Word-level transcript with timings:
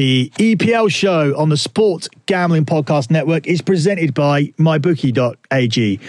The 0.00 0.32
EPL 0.38 0.90
show 0.90 1.36
on 1.36 1.50
the 1.50 1.58
Sports 1.58 2.08
Gambling 2.24 2.64
Podcast 2.64 3.10
Network 3.10 3.46
is 3.46 3.60
presented 3.60 4.14
by 4.14 4.44
MyBookie.ag. 4.58 6.00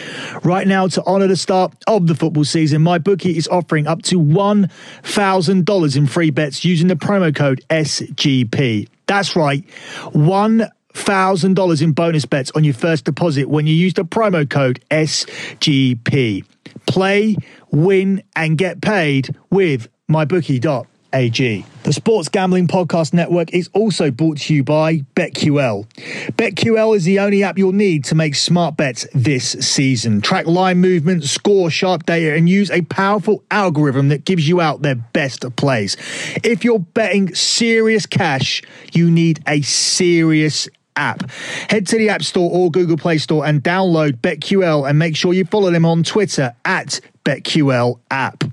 Right 0.45 0.65
now, 0.65 0.87
to 0.87 1.03
honour 1.03 1.27
the 1.27 1.35
start 1.35 1.75
of 1.87 2.07
the 2.07 2.15
football 2.15 2.45
season, 2.45 2.83
MyBookie 2.83 3.35
is 3.35 3.49
offering 3.49 3.87
up 3.87 4.01
to 4.03 4.17
$1,000 4.17 5.97
in 5.97 6.07
free 6.07 6.29
bets 6.29 6.63
using 6.63 6.87
the 6.87 6.95
promo 6.95 7.35
code 7.35 7.65
SGP. 7.69 8.87
That's 9.07 9.35
right, 9.35 9.67
$1,000 10.13 11.81
in 11.81 11.91
bonus 11.91 12.25
bets 12.25 12.51
on 12.51 12.63
your 12.63 12.73
first 12.73 13.03
deposit 13.03 13.49
when 13.49 13.67
you 13.67 13.75
use 13.75 13.95
the 13.95 14.05
promo 14.05 14.49
code 14.49 14.81
SGP. 14.89 16.45
Play, 16.85 17.35
win, 17.71 18.23
and 18.37 18.57
get 18.57 18.81
paid 18.81 19.35
with 19.49 19.89
MyBookie.ag. 20.09 20.87
AG. 21.13 21.65
The 21.83 21.93
Sports 21.93 22.29
Gambling 22.29 22.67
Podcast 22.67 23.13
Network 23.13 23.53
is 23.53 23.69
also 23.73 24.11
brought 24.11 24.37
to 24.39 24.53
you 24.53 24.63
by 24.63 24.99
BetQL. 25.15 25.85
BetQL 26.33 26.95
is 26.95 27.03
the 27.05 27.19
only 27.19 27.43
app 27.43 27.57
you'll 27.57 27.71
need 27.71 28.05
to 28.05 28.15
make 28.15 28.35
smart 28.35 28.77
bets 28.77 29.07
this 29.13 29.51
season. 29.51 30.21
Track 30.21 30.45
line 30.45 30.79
movement, 30.79 31.23
score 31.23 31.69
sharp 31.69 32.05
data, 32.05 32.35
and 32.35 32.47
use 32.47 32.69
a 32.69 32.81
powerful 32.83 33.43
algorithm 33.49 34.09
that 34.09 34.25
gives 34.25 34.47
you 34.47 34.61
out 34.61 34.81
their 34.81 34.95
best 34.95 35.43
plays. 35.55 35.97
If 36.43 36.63
you're 36.63 36.79
betting 36.79 37.33
serious 37.33 38.05
cash, 38.05 38.61
you 38.93 39.09
need 39.09 39.43
a 39.47 39.61
serious 39.61 40.69
app. 40.95 41.29
Head 41.69 41.87
to 41.87 41.97
the 41.97 42.09
App 42.09 42.23
Store 42.23 42.51
or 42.51 42.69
Google 42.69 42.97
Play 42.97 43.17
Store 43.17 43.45
and 43.45 43.63
download 43.63 44.17
BetQL 44.17 44.89
and 44.89 44.99
make 44.99 45.15
sure 45.15 45.33
you 45.33 45.45
follow 45.45 45.71
them 45.71 45.85
on 45.85 46.03
Twitter 46.03 46.55
at 46.65 46.99
BetQL 47.25 47.99
app. 48.09 48.43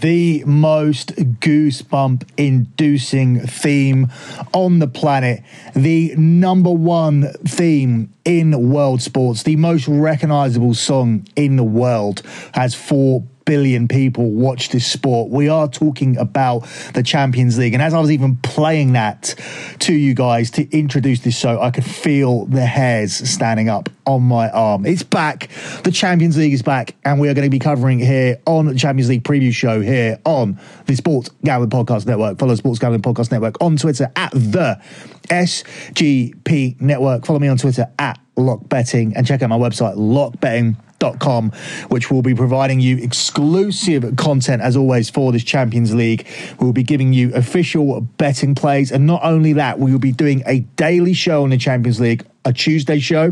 The 0.00 0.44
most 0.44 1.14
goosebump 1.16 2.28
inducing 2.36 3.40
theme 3.40 4.08
on 4.52 4.78
the 4.78 4.86
planet, 4.86 5.42
the 5.74 6.14
number 6.16 6.70
one 6.70 7.32
theme 7.46 8.12
in 8.24 8.70
world 8.70 9.02
sports, 9.02 9.42
the 9.42 9.56
most 9.56 9.88
recognizable 9.88 10.74
song 10.74 11.26
in 11.36 11.56
the 11.56 11.64
world, 11.64 12.22
has 12.54 12.74
four 12.74 13.24
billion 13.50 13.88
people 13.88 14.30
watch 14.30 14.68
this 14.68 14.86
sport. 14.86 15.28
We 15.28 15.48
are 15.48 15.66
talking 15.66 16.16
about 16.18 16.60
the 16.94 17.02
Champions 17.02 17.58
League. 17.58 17.74
And 17.74 17.82
as 17.82 17.92
I 17.92 17.98
was 17.98 18.12
even 18.12 18.36
playing 18.36 18.92
that 18.92 19.34
to 19.80 19.92
you 19.92 20.14
guys 20.14 20.52
to 20.52 20.70
introduce 20.70 21.18
this 21.18 21.36
show, 21.36 21.60
I 21.60 21.72
could 21.72 21.84
feel 21.84 22.46
the 22.46 22.64
hairs 22.64 23.12
standing 23.12 23.68
up 23.68 23.88
on 24.06 24.22
my 24.22 24.48
arm. 24.50 24.86
It's 24.86 25.02
back. 25.02 25.48
The 25.82 25.90
Champions 25.90 26.36
League 26.36 26.52
is 26.52 26.62
back. 26.62 26.94
And 27.04 27.18
we 27.18 27.28
are 27.28 27.34
going 27.34 27.44
to 27.44 27.50
be 27.50 27.58
covering 27.58 27.98
here 27.98 28.40
on 28.46 28.66
the 28.66 28.76
Champions 28.76 29.08
League 29.08 29.24
preview 29.24 29.52
show 29.52 29.80
here 29.80 30.20
on 30.24 30.60
the 30.86 30.94
Sports 30.94 31.30
Gambling 31.42 31.70
Podcast 31.70 32.06
Network. 32.06 32.38
Follow 32.38 32.54
Sports 32.54 32.78
Gambling 32.78 33.02
Podcast 33.02 33.32
Network 33.32 33.60
on 33.60 33.76
Twitter 33.76 34.12
at 34.14 34.30
the 34.30 34.80
SGP 35.24 36.80
Network. 36.80 37.26
Follow 37.26 37.40
me 37.40 37.48
on 37.48 37.56
Twitter 37.56 37.88
at 37.98 38.20
Lock 38.36 38.68
Betting 38.68 39.16
and 39.16 39.26
check 39.26 39.42
out 39.42 39.48
my 39.48 39.58
website, 39.58 39.96
lockbetting.com 39.96 40.89
com, 41.18 41.50
which 41.88 42.10
will 42.10 42.22
be 42.22 42.34
providing 42.34 42.78
you 42.78 42.98
exclusive 42.98 44.16
content 44.16 44.62
as 44.62 44.76
always 44.76 45.08
for 45.10 45.32
this 45.32 45.42
Champions 45.42 45.94
League. 45.94 46.26
We'll 46.60 46.72
be 46.72 46.82
giving 46.82 47.12
you 47.12 47.34
official 47.34 48.00
betting 48.00 48.54
plays, 48.54 48.92
and 48.92 49.06
not 49.06 49.24
only 49.24 49.54
that, 49.54 49.78
we 49.78 49.90
will 49.92 49.98
be 49.98 50.12
doing 50.12 50.42
a 50.46 50.60
daily 50.76 51.14
show 51.14 51.42
on 51.42 51.50
the 51.50 51.56
Champions 51.56 52.00
League, 52.00 52.24
a 52.44 52.52
Tuesday 52.52 53.00
show 53.00 53.30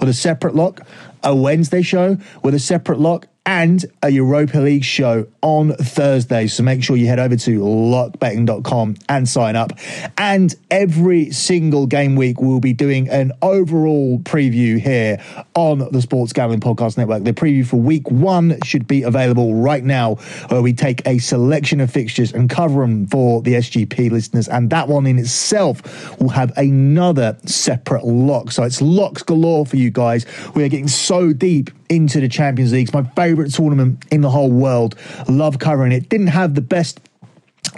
with 0.00 0.08
a 0.08 0.14
separate 0.14 0.54
lock, 0.54 0.86
a 1.22 1.34
Wednesday 1.34 1.82
show 1.82 2.16
with 2.42 2.54
a 2.54 2.60
separate 2.60 3.00
lock, 3.00 3.26
and 3.48 3.86
a 4.02 4.10
Europa 4.10 4.58
League 4.58 4.84
show 4.84 5.26
on 5.40 5.72
Thursday. 5.72 6.46
So 6.48 6.62
make 6.62 6.82
sure 6.82 6.98
you 6.98 7.06
head 7.06 7.18
over 7.18 7.34
to 7.34 7.60
lockbetting.com 7.60 8.96
and 9.08 9.26
sign 9.26 9.56
up. 9.56 9.72
And 10.18 10.54
every 10.70 11.30
single 11.30 11.86
game 11.86 12.14
week, 12.14 12.42
we'll 12.42 12.60
be 12.60 12.74
doing 12.74 13.08
an 13.08 13.32
overall 13.40 14.18
preview 14.18 14.78
here 14.78 15.24
on 15.54 15.78
the 15.78 16.02
Sports 16.02 16.34
Gambling 16.34 16.60
Podcast 16.60 16.98
Network. 16.98 17.24
The 17.24 17.32
preview 17.32 17.66
for 17.66 17.76
week 17.76 18.10
one 18.10 18.58
should 18.64 18.86
be 18.86 19.02
available 19.02 19.54
right 19.54 19.82
now, 19.82 20.16
where 20.48 20.60
we 20.60 20.74
take 20.74 21.00
a 21.06 21.16
selection 21.16 21.80
of 21.80 21.90
fixtures 21.90 22.34
and 22.34 22.50
cover 22.50 22.82
them 22.82 23.06
for 23.06 23.40
the 23.40 23.54
SGP 23.54 24.10
listeners. 24.10 24.48
And 24.48 24.68
that 24.68 24.88
one 24.88 25.06
in 25.06 25.18
itself 25.18 26.20
will 26.20 26.28
have 26.28 26.52
another 26.58 27.38
separate 27.46 28.04
lock. 28.04 28.52
So 28.52 28.64
it's 28.64 28.82
locks 28.82 29.22
galore 29.22 29.64
for 29.64 29.76
you 29.76 29.90
guys. 29.90 30.26
We 30.54 30.64
are 30.64 30.68
getting 30.68 30.88
so 30.88 31.32
deep 31.32 31.70
into 31.88 32.20
the 32.20 32.28
Champions 32.28 32.72
League. 32.72 32.88
It's 32.88 32.92
my 32.92 33.02
favourite 33.38 33.54
tournament 33.54 34.04
in 34.10 34.20
the 34.20 34.30
whole 34.30 34.50
world. 34.50 34.96
Love 35.28 35.58
covering 35.60 35.92
it. 35.92 36.08
Didn't 36.08 36.28
have 36.28 36.54
the 36.54 36.60
best 36.60 37.00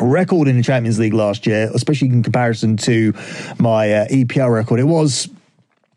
record 0.01 0.49
in 0.49 0.57
the 0.57 0.63
Champions 0.63 0.99
League 0.99 1.13
last 1.13 1.47
year, 1.47 1.71
especially 1.75 2.09
in 2.09 2.23
comparison 2.23 2.79
to 2.79 3.13
my 3.59 3.93
uh, 3.93 4.09
EPL 4.09 4.51
record. 4.53 4.81
It 4.81 4.85
was 4.85 5.29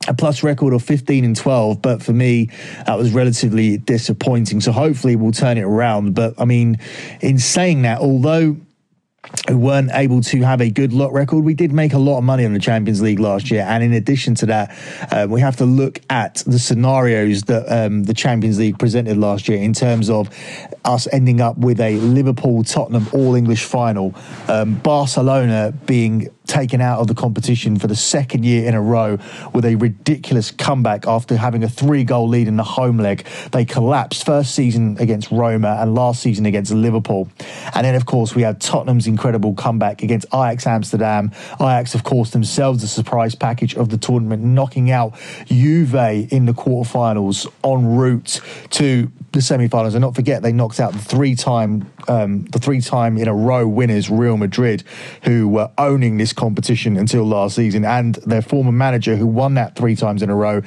a 0.10 0.14
plus 0.14 0.44
record 0.44 0.74
of 0.74 0.84
15 0.84 1.24
and 1.24 1.34
12 1.34 1.82
but 1.82 2.04
for 2.04 2.12
me 2.12 2.50
that 2.86 2.98
was 2.98 3.14
relatively 3.14 3.78
disappointing 3.78 4.60
so 4.60 4.74
hopefully 4.74 5.16
we'll 5.16 5.32
turn 5.32 5.58
it 5.58 5.62
around 5.62 6.14
but 6.14 6.34
i 6.38 6.44
mean 6.44 6.78
in 7.22 7.40
saying 7.40 7.84
that 7.84 8.00
although 8.00 8.58
who 9.48 9.58
weren't 9.58 9.90
able 9.94 10.22
to 10.22 10.42
have 10.42 10.62
a 10.62 10.70
good 10.70 10.94
luck 10.94 11.12
record. 11.12 11.44
We 11.44 11.54
did 11.54 11.72
make 11.72 11.94
a 11.94 11.98
lot 11.98 12.18
of 12.18 12.24
money 12.24 12.46
on 12.46 12.54
the 12.54 12.60
Champions 12.60 13.02
League 13.02 13.20
last 13.20 13.50
year, 13.52 13.62
and 13.68 13.84
in 13.84 13.94
addition 13.94 14.36
to 14.36 14.46
that, 14.48 14.78
um, 15.12 15.32
we 15.32 15.42
have 15.42 15.56
to 15.58 15.66
look 15.66 16.00
at 16.10 16.44
the 16.46 16.60
scenarios 16.60 17.44
that 17.44 17.66
um, 17.72 18.04
the 18.04 18.14
Champions 18.14 18.60
League 18.60 18.78
presented 18.78 19.18
last 19.18 19.48
year 19.48 19.58
in 19.58 19.74
terms 19.74 20.10
of 20.10 20.30
us 20.86 21.08
ending 21.12 21.42
up 21.42 21.58
with 21.58 21.80
a 21.80 21.98
Liverpool 21.98 22.64
Tottenham 22.64 23.08
All 23.14 23.36
English 23.36 23.64
final, 23.64 24.14
um, 24.48 24.76
Barcelona 24.76 25.74
being 25.86 26.30
taken 26.54 26.82
out 26.82 27.00
of 27.00 27.08
the 27.08 27.16
competition 27.16 27.80
for 27.80 27.88
the 27.88 27.96
second 27.96 28.46
year 28.46 28.68
in 28.68 28.76
a 28.76 28.82
row 28.82 29.18
with 29.56 29.66
a 29.66 29.74
ridiculous 29.76 30.52
comeback 30.52 31.08
after 31.08 31.36
having 31.36 31.64
a 31.64 31.68
three 31.68 32.04
goal 32.04 32.28
lead 32.28 32.48
in 32.48 32.58
the 32.58 32.64
home 32.64 33.00
leg. 33.00 33.26
They 33.52 33.66
collapsed 33.66 34.24
first 34.24 34.54
season 34.54 34.98
against 35.00 35.32
Roma 35.32 35.80
and 35.80 35.96
last 35.96 36.22
season 36.22 36.46
against 36.46 36.72
Liverpool. 36.72 37.28
And 37.74 37.86
then, 37.86 37.96
of 37.96 38.06
course, 38.06 38.36
we 38.36 38.44
had 38.44 38.62
Tottenham's 38.62 39.08
incredible 39.08 39.56
comeback 39.56 40.04
against 40.04 40.28
Ajax 40.28 40.68
Amsterdam. 40.68 41.32
Ajax, 41.56 41.96
of 41.96 42.04
course, 42.04 42.30
themselves 42.30 42.82
the 42.82 42.88
surprise 42.88 43.34
package 43.34 43.76
of 43.76 43.90
the 43.90 43.98
tournament, 43.98 44.44
knocking 44.44 44.92
out 44.92 45.16
Juve 45.48 45.96
in 45.96 46.46
the 46.46 46.54
quarterfinals 46.54 47.48
en 47.64 47.96
route 47.96 48.42
to 48.70 49.12
the 49.32 49.42
semi-finals. 49.42 49.96
And 49.96 50.02
not 50.02 50.14
forget, 50.14 50.44
they 50.44 50.54
knocked 50.54 50.80
out 50.80 50.94
the 50.94 51.00
three-time, 51.00 51.92
um, 52.08 52.46
the 52.46 52.60
three-time 52.60 53.18
in 53.18 53.28
a 53.28 53.34
row 53.34 53.68
winners, 53.68 54.08
Real 54.10 54.38
Madrid, 54.38 54.84
who 55.24 55.48
were 55.48 55.72
owning 55.80 56.18
this 56.18 56.34
competition 56.44 56.98
until 56.98 57.24
last 57.24 57.56
season. 57.56 57.86
And 57.86 58.16
their 58.16 58.42
former 58.42 58.74
manager, 58.74 59.16
who 59.16 59.26
won 59.26 59.54
that 59.54 59.78
three 59.78 59.96
times 59.96 60.22
in 60.22 60.30
a 60.30 60.36
row, 60.36 60.62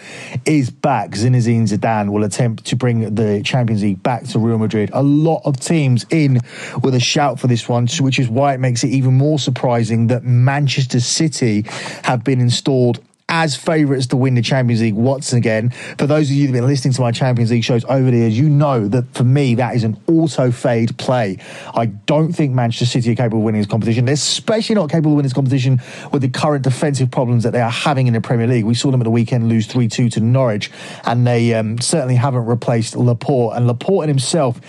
is 0.47 0.71
back. 0.71 1.11
Zinedine 1.11 1.69
Zidane 1.69 2.11
will 2.11 2.25
attempt 2.25 2.65
to 2.67 2.77
bring 2.77 3.15
the 3.15 3.43
Champions 3.43 3.83
League 3.83 4.03
back 4.03 4.25
to 4.29 4.39
Real 4.39 4.57
Madrid. 4.57 4.89
A 4.95 5.03
lot 5.03 5.43
of 5.45 5.61
teams 5.61 6.07
in 6.09 6.41
with 6.83 6.95
a 6.95 7.01
shout 7.01 7.39
for 7.39 7.47
this 7.47 7.69
one, 7.69 7.89
which 8.01 8.19
is 8.19 8.27
why 8.27 8.55
it 8.55 8.59
makes 8.59 8.85
it 8.85 8.89
even 8.89 9.19
more 9.19 9.39
surprising 9.39 10.07
that 10.07 10.25
Manchester 10.25 10.99
City 10.99 11.67
have 12.05 12.25
been 12.25 12.41
installed 12.41 13.01
as 13.29 13.57
favourites 13.57 14.07
to 14.07 14.17
win 14.17 14.35
the 14.35 14.43
Champions 14.43 14.81
League 14.81 14.95
once 14.95 15.33
again. 15.33 15.71
For 15.99 16.07
those 16.07 16.31
of 16.31 16.37
you 16.37 16.43
that 16.43 16.53
have 16.53 16.63
been 16.63 16.67
listening 16.67 16.95
to 16.95 17.01
my 17.01 17.11
Champions 17.11 17.51
League 17.51 17.65
shows 17.65 17.85
over 17.87 18.11
the 18.11 18.19
years, 18.19 18.39
you 18.39 18.49
know 18.49 18.87
that 18.87 19.13
for 19.15 19.25
me, 19.25 19.57
that 19.57 19.75
is 19.75 19.83
an 19.83 19.97
auto 20.07 20.53
fade 20.53 20.97
play. 20.97 21.39
I 21.75 21.87
don't 21.87 22.33
think 22.33 22.55
Manchester 22.55 22.87
City 22.87 23.11
are 23.11 23.17
capable 23.17 23.39
of 23.39 23.45
winning 23.45 23.61
this 23.61 23.69
competition. 23.69 24.05
They're 24.05 24.15
especially 24.15 24.77
not 24.77 24.91
capable 24.91 25.13
of 25.13 25.17
winning 25.17 25.25
this 25.25 25.33
competition 25.33 25.81
with 26.13 26.23
the 26.23 26.29
current 26.29 26.63
defensive 26.63 27.11
problems 27.11 27.43
that 27.43 27.51
they 27.51 27.61
are 27.61 27.71
having 27.71 28.07
in 28.07 28.13
the 28.13 28.21
Premier 28.21 28.47
League. 28.47 28.65
We 28.65 28.75
saw 28.75 28.93
them 28.93 29.01
at 29.01 29.05
the 29.05 29.11
weekend 29.11 29.49
lose 29.49 29.67
3 29.67 29.89
2 29.89 30.09
to 30.11 30.21
Norwich, 30.21 30.71
and 31.05 31.27
they 31.27 31.53
um, 31.55 31.81
certainly 31.81 32.15
haven't 32.15 32.47
replaced 32.47 32.95
Laporte. 32.95 33.57
And 33.57 33.67
Laporte 33.67 34.05
in 34.05 34.09
himself 34.09 34.61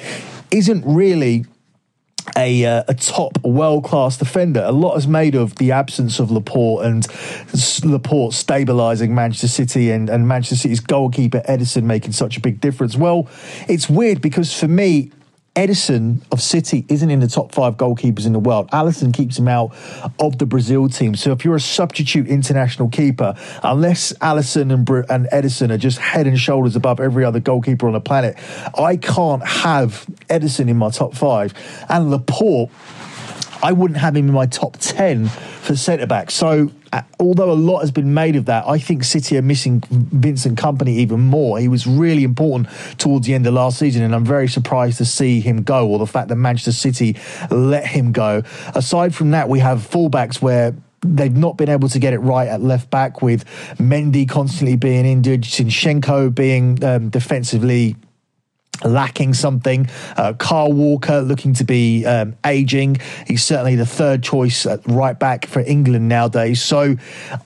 isn't 0.49 0.83
really 0.85 1.45
a, 2.35 2.65
uh, 2.65 2.83
a 2.87 2.93
top 2.93 3.43
world 3.43 3.83
class 3.83 4.17
defender. 4.17 4.63
A 4.65 4.71
lot 4.71 4.95
is 4.95 5.07
made 5.07 5.35
of 5.35 5.55
the 5.55 5.71
absence 5.71 6.19
of 6.19 6.31
Laporte 6.31 6.85
and 6.85 7.07
Laporte 7.85 8.33
stabilising 8.33 9.09
Manchester 9.09 9.47
City 9.47 9.91
and, 9.91 10.09
and 10.09 10.27
Manchester 10.27 10.55
City's 10.55 10.79
goalkeeper 10.79 11.41
Ederson 11.47 11.83
making 11.83 12.11
such 12.11 12.37
a 12.37 12.41
big 12.41 12.59
difference. 12.59 12.97
Well, 12.97 13.29
it's 13.67 13.89
weird 13.89 14.21
because 14.21 14.57
for 14.57 14.67
me, 14.67 15.11
Ederson 15.57 16.21
of 16.31 16.39
City 16.39 16.85
isn't 16.87 17.09
in 17.09 17.19
the 17.19 17.27
top 17.27 17.51
five 17.51 17.77
goalkeepers 17.77 18.27
in 18.27 18.33
the 18.33 18.39
world. 18.39 18.69
Alisson 18.69 19.11
keeps 19.11 19.39
him 19.39 19.47
out 19.47 19.75
of 20.19 20.37
the 20.37 20.45
Brazil 20.45 20.87
team. 20.87 21.15
So 21.15 21.31
if 21.31 21.43
you're 21.43 21.55
a 21.55 21.59
substitute 21.59 22.27
international 22.27 22.89
keeper, 22.89 23.35
unless 23.63 24.13
Alisson 24.13 24.71
and, 24.71 24.87
and 25.09 25.27
Ederson 25.33 25.71
are 25.71 25.79
just 25.79 25.97
head 25.97 26.27
and 26.27 26.39
shoulders 26.39 26.75
above 26.75 26.99
every 26.99 27.25
other 27.25 27.39
goalkeeper 27.39 27.87
on 27.87 27.93
the 27.93 27.99
planet, 27.99 28.37
I 28.77 28.97
can't 28.97 29.43
have 29.43 30.05
Ederson 30.29 30.69
in 30.69 30.77
my 30.77 30.91
top 30.91 31.15
five. 31.15 31.55
And 31.89 32.11
Laporte, 32.11 32.69
I 33.63 33.71
wouldn't 33.71 33.99
have 33.99 34.15
him 34.15 34.27
in 34.27 34.33
my 34.33 34.45
top 34.45 34.77
10 34.77 35.27
for 35.27 35.75
centre 35.75 36.07
back. 36.07 36.31
So 36.31 36.71
uh, 36.93 37.01
although 37.19 37.51
a 37.51 37.53
lot 37.53 37.79
has 37.79 37.91
been 37.91 38.13
made 38.13 38.35
of 38.35 38.45
that, 38.45 38.67
I 38.67 38.77
think 38.77 39.03
City 39.03 39.37
are 39.37 39.41
missing 39.41 39.83
Vincent 39.89 40.57
Kompany 40.57 40.97
even 40.97 41.19
more. 41.19 41.59
He 41.59 41.67
was 41.67 41.85
really 41.85 42.23
important 42.23 42.69
towards 42.97 43.27
the 43.27 43.33
end 43.33 43.45
of 43.47 43.53
last 43.53 43.79
season, 43.79 44.03
and 44.03 44.15
I'm 44.15 44.25
very 44.25 44.47
surprised 44.47 44.97
to 44.99 45.05
see 45.05 45.39
him 45.41 45.63
go, 45.63 45.87
or 45.87 45.99
the 45.99 46.07
fact 46.07 46.29
that 46.29 46.35
Manchester 46.35 46.71
City 46.71 47.17
let 47.51 47.85
him 47.85 48.11
go. 48.11 48.43
Aside 48.75 49.13
from 49.13 49.31
that, 49.31 49.49
we 49.49 49.59
have 49.59 49.79
fullbacks 49.79 50.41
where 50.41 50.75
they've 51.01 51.35
not 51.35 51.57
been 51.57 51.69
able 51.69 51.89
to 51.89 51.99
get 51.99 52.13
it 52.13 52.19
right 52.19 52.47
at 52.47 52.61
left 52.61 52.89
back 52.89 53.21
with 53.21 53.45
Mendy 53.75 54.27
constantly 54.27 54.75
being 54.75 55.05
injured, 55.05 55.41
Zinchenko 55.41 56.33
being 56.33 56.83
um, 56.83 57.09
defensively 57.09 57.95
lacking 58.83 59.33
something. 59.33 59.87
Uh, 60.15 60.33
Kyle 60.33 60.71
Walker 60.71 61.21
looking 61.21 61.53
to 61.55 61.63
be 61.63 62.05
um, 62.05 62.35
aging. 62.45 62.97
He's 63.25 63.43
certainly 63.43 63.75
the 63.75 63.85
third 63.85 64.23
choice 64.23 64.65
right 64.85 65.17
back 65.17 65.45
for 65.45 65.61
England 65.61 66.07
nowadays. 66.07 66.61
So 66.61 66.95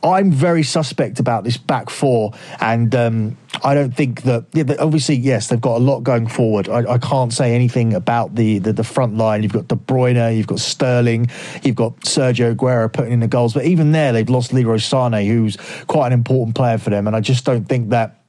I'm 0.04 0.31
very 0.31 0.63
suspect 0.63 1.19
about 1.19 1.44
this 1.44 1.57
back 1.57 1.89
four. 1.89 2.33
And 2.60 2.94
um, 2.95 3.38
I 3.63 3.74
don't 3.74 3.95
think 3.95 4.24
that, 4.24 4.45
yeah, 4.54 4.63
obviously, 4.80 5.16
yes, 5.16 5.48
they've 5.48 5.62
got 5.62 5.78
a 5.78 5.83
lot 5.83 6.01
going 6.01 6.28
forward. 6.28 6.69
I, 6.69 6.94
I 6.94 6.98
can't 6.98 7.33
say 7.33 7.54
anything 7.54 7.94
about 7.94 8.36
the, 8.36 8.60
the, 8.60 8.74
the, 8.74 8.83
front 8.83 9.18
line. 9.18 9.44
You've 9.44 9.54
got 9.54 9.68
De 9.68 9.75
Bruyne, 9.75 10.36
you've 10.36 10.48
got 10.48 10.60
Sterling, 10.60 11.30
you've 11.63 11.75
got 11.75 12.00
Sergio 12.01 12.56
Aguero 12.56 12.92
putting 12.92 13.13
in 13.13 13.19
the 13.19 13.28
goals. 13.28 13.54
But 13.54 13.66
even 13.66 13.92
there, 13.92 14.13
they've 14.13 14.30
lost 14.30 14.54
Leroy 14.54 14.78
Sane, 14.78 15.25
who's 15.25 15.57
quite 15.88 16.07
an 16.07 16.13
important 16.13 16.56
player 16.56 16.78
for 16.78 16.89
them. 16.89 17.07
And 17.07 17.16
I 17.16 17.19
just 17.19 17.45
don't 17.45 17.66
think 17.66 17.89
that 17.89 18.20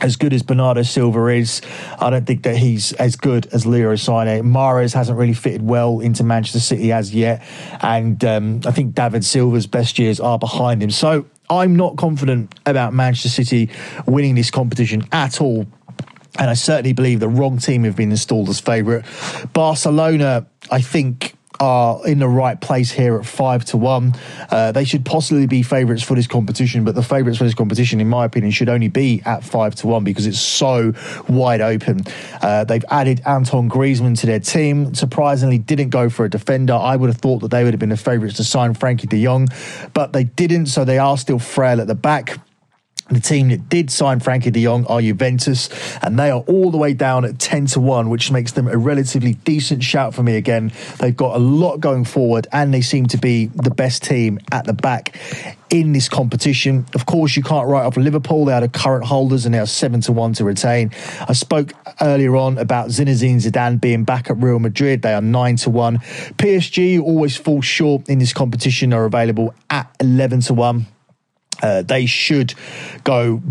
as 0.00 0.16
good 0.16 0.32
as 0.32 0.42
Bernardo 0.42 0.82
Silva 0.82 1.26
is, 1.28 1.60
I 1.98 2.10
don't 2.10 2.26
think 2.26 2.42
that 2.44 2.56
he's 2.56 2.92
as 2.94 3.16
good 3.16 3.46
as 3.52 3.66
Leroy 3.66 3.94
Sané. 3.94 4.42
Mahrez 4.42 4.94
hasn't 4.94 5.18
really 5.18 5.34
fitted 5.34 5.62
well 5.62 6.00
into 6.00 6.24
Manchester 6.24 6.60
City 6.60 6.92
as 6.92 7.14
yet, 7.14 7.42
and 7.80 8.24
um, 8.24 8.60
I 8.66 8.70
think 8.70 8.94
David 8.94 9.24
Silva's 9.24 9.66
best 9.66 9.98
years 9.98 10.20
are 10.20 10.38
behind 10.38 10.82
him. 10.82 10.90
So 10.90 11.26
I'm 11.48 11.74
not 11.76 11.96
confident 11.96 12.54
about 12.64 12.94
Manchester 12.94 13.28
City 13.28 13.70
winning 14.06 14.36
this 14.36 14.50
competition 14.50 15.04
at 15.12 15.40
all. 15.40 15.66
And 16.38 16.48
I 16.48 16.54
certainly 16.54 16.92
believe 16.92 17.20
the 17.20 17.28
wrong 17.28 17.58
team 17.58 17.82
have 17.84 17.96
been 17.96 18.12
installed 18.12 18.48
as 18.48 18.60
favourite. 18.60 19.04
Barcelona, 19.52 20.46
I 20.70 20.80
think, 20.80 21.34
are 21.60 22.06
in 22.06 22.18
the 22.18 22.28
right 22.28 22.60
place 22.60 22.90
here 22.90 23.16
at 23.16 23.26
five 23.26 23.64
to 23.66 23.76
one. 23.76 24.14
Uh, 24.50 24.72
they 24.72 24.84
should 24.84 25.04
possibly 25.04 25.46
be 25.46 25.62
favourites 25.62 26.02
for 26.02 26.14
this 26.14 26.26
competition, 26.26 26.84
but 26.84 26.94
the 26.94 27.02
favourites 27.02 27.38
for 27.38 27.44
this 27.44 27.54
competition, 27.54 28.00
in 28.00 28.08
my 28.08 28.24
opinion, 28.24 28.50
should 28.50 28.68
only 28.68 28.88
be 28.88 29.22
at 29.26 29.44
five 29.44 29.74
to 29.76 29.86
one 29.86 30.02
because 30.02 30.26
it's 30.26 30.40
so 30.40 30.94
wide 31.28 31.60
open. 31.60 32.00
Uh, 32.40 32.64
they've 32.64 32.84
added 32.90 33.20
Anton 33.26 33.68
Griezmann 33.68 34.18
to 34.20 34.26
their 34.26 34.40
team. 34.40 34.94
Surprisingly, 34.94 35.58
didn't 35.58 35.90
go 35.90 36.08
for 36.08 36.24
a 36.24 36.30
defender. 36.30 36.74
I 36.74 36.96
would 36.96 37.08
have 37.08 37.18
thought 37.18 37.40
that 37.40 37.50
they 37.50 37.62
would 37.62 37.74
have 37.74 37.80
been 37.80 37.90
the 37.90 37.96
favourites 37.96 38.36
to 38.38 38.44
sign 38.44 38.74
Frenkie 38.74 39.08
De 39.08 39.22
Jong, 39.22 39.48
but 39.92 40.12
they 40.12 40.24
didn't, 40.24 40.66
so 40.66 40.84
they 40.84 40.98
are 40.98 41.18
still 41.18 41.38
frail 41.38 41.80
at 41.80 41.86
the 41.86 41.94
back. 41.94 42.38
The 43.10 43.20
team 43.20 43.48
that 43.48 43.68
did 43.68 43.90
sign 43.90 44.20
Frenkie 44.20 44.52
de 44.52 44.62
Jong 44.62 44.86
are 44.86 45.00
Juventus, 45.00 45.68
and 46.00 46.18
they 46.18 46.30
are 46.30 46.40
all 46.40 46.70
the 46.70 46.78
way 46.78 46.94
down 46.94 47.24
at 47.24 47.38
10 47.38 47.66
to 47.66 47.80
1, 47.80 48.08
which 48.08 48.30
makes 48.30 48.52
them 48.52 48.68
a 48.68 48.76
relatively 48.76 49.34
decent 49.34 49.82
shout 49.82 50.14
for 50.14 50.22
me 50.22 50.36
again. 50.36 50.72
They've 50.98 51.16
got 51.16 51.34
a 51.34 51.38
lot 51.38 51.80
going 51.80 52.04
forward, 52.04 52.46
and 52.52 52.72
they 52.72 52.82
seem 52.82 53.06
to 53.06 53.18
be 53.18 53.46
the 53.46 53.70
best 53.70 54.04
team 54.04 54.38
at 54.52 54.64
the 54.64 54.72
back 54.72 55.16
in 55.70 55.92
this 55.92 56.08
competition. 56.08 56.86
Of 56.94 57.06
course, 57.06 57.36
you 57.36 57.42
can't 57.42 57.66
write 57.68 57.84
off 57.84 57.96
Liverpool. 57.96 58.44
They 58.44 58.52
are 58.52 58.60
the 58.60 58.68
current 58.68 59.04
holders 59.04 59.46
and 59.46 59.54
they 59.54 59.58
are 59.58 59.66
7 59.66 60.00
to 60.02 60.12
1 60.12 60.34
to 60.34 60.44
retain. 60.44 60.90
I 61.28 61.32
spoke 61.32 61.72
earlier 62.00 62.36
on 62.36 62.58
about 62.58 62.88
Zinedine 62.88 63.36
Zidane 63.36 63.80
being 63.80 64.04
back 64.04 64.30
at 64.30 64.36
Real 64.36 64.58
Madrid. 64.58 65.02
They 65.02 65.14
are 65.14 65.22
9 65.22 65.56
to 65.56 65.70
1. 65.70 65.98
PSG 65.98 67.00
always 67.00 67.36
fall 67.36 67.62
short 67.62 68.08
in 68.08 68.18
this 68.18 68.32
competition, 68.32 68.92
are 68.92 69.04
available 69.04 69.54
at 69.70 69.94
11 70.00 70.40
to 70.42 70.54
1. 70.54 70.86
Uh, 71.62 71.82
they 71.82 72.06
should 72.06 72.54
go 73.04 73.42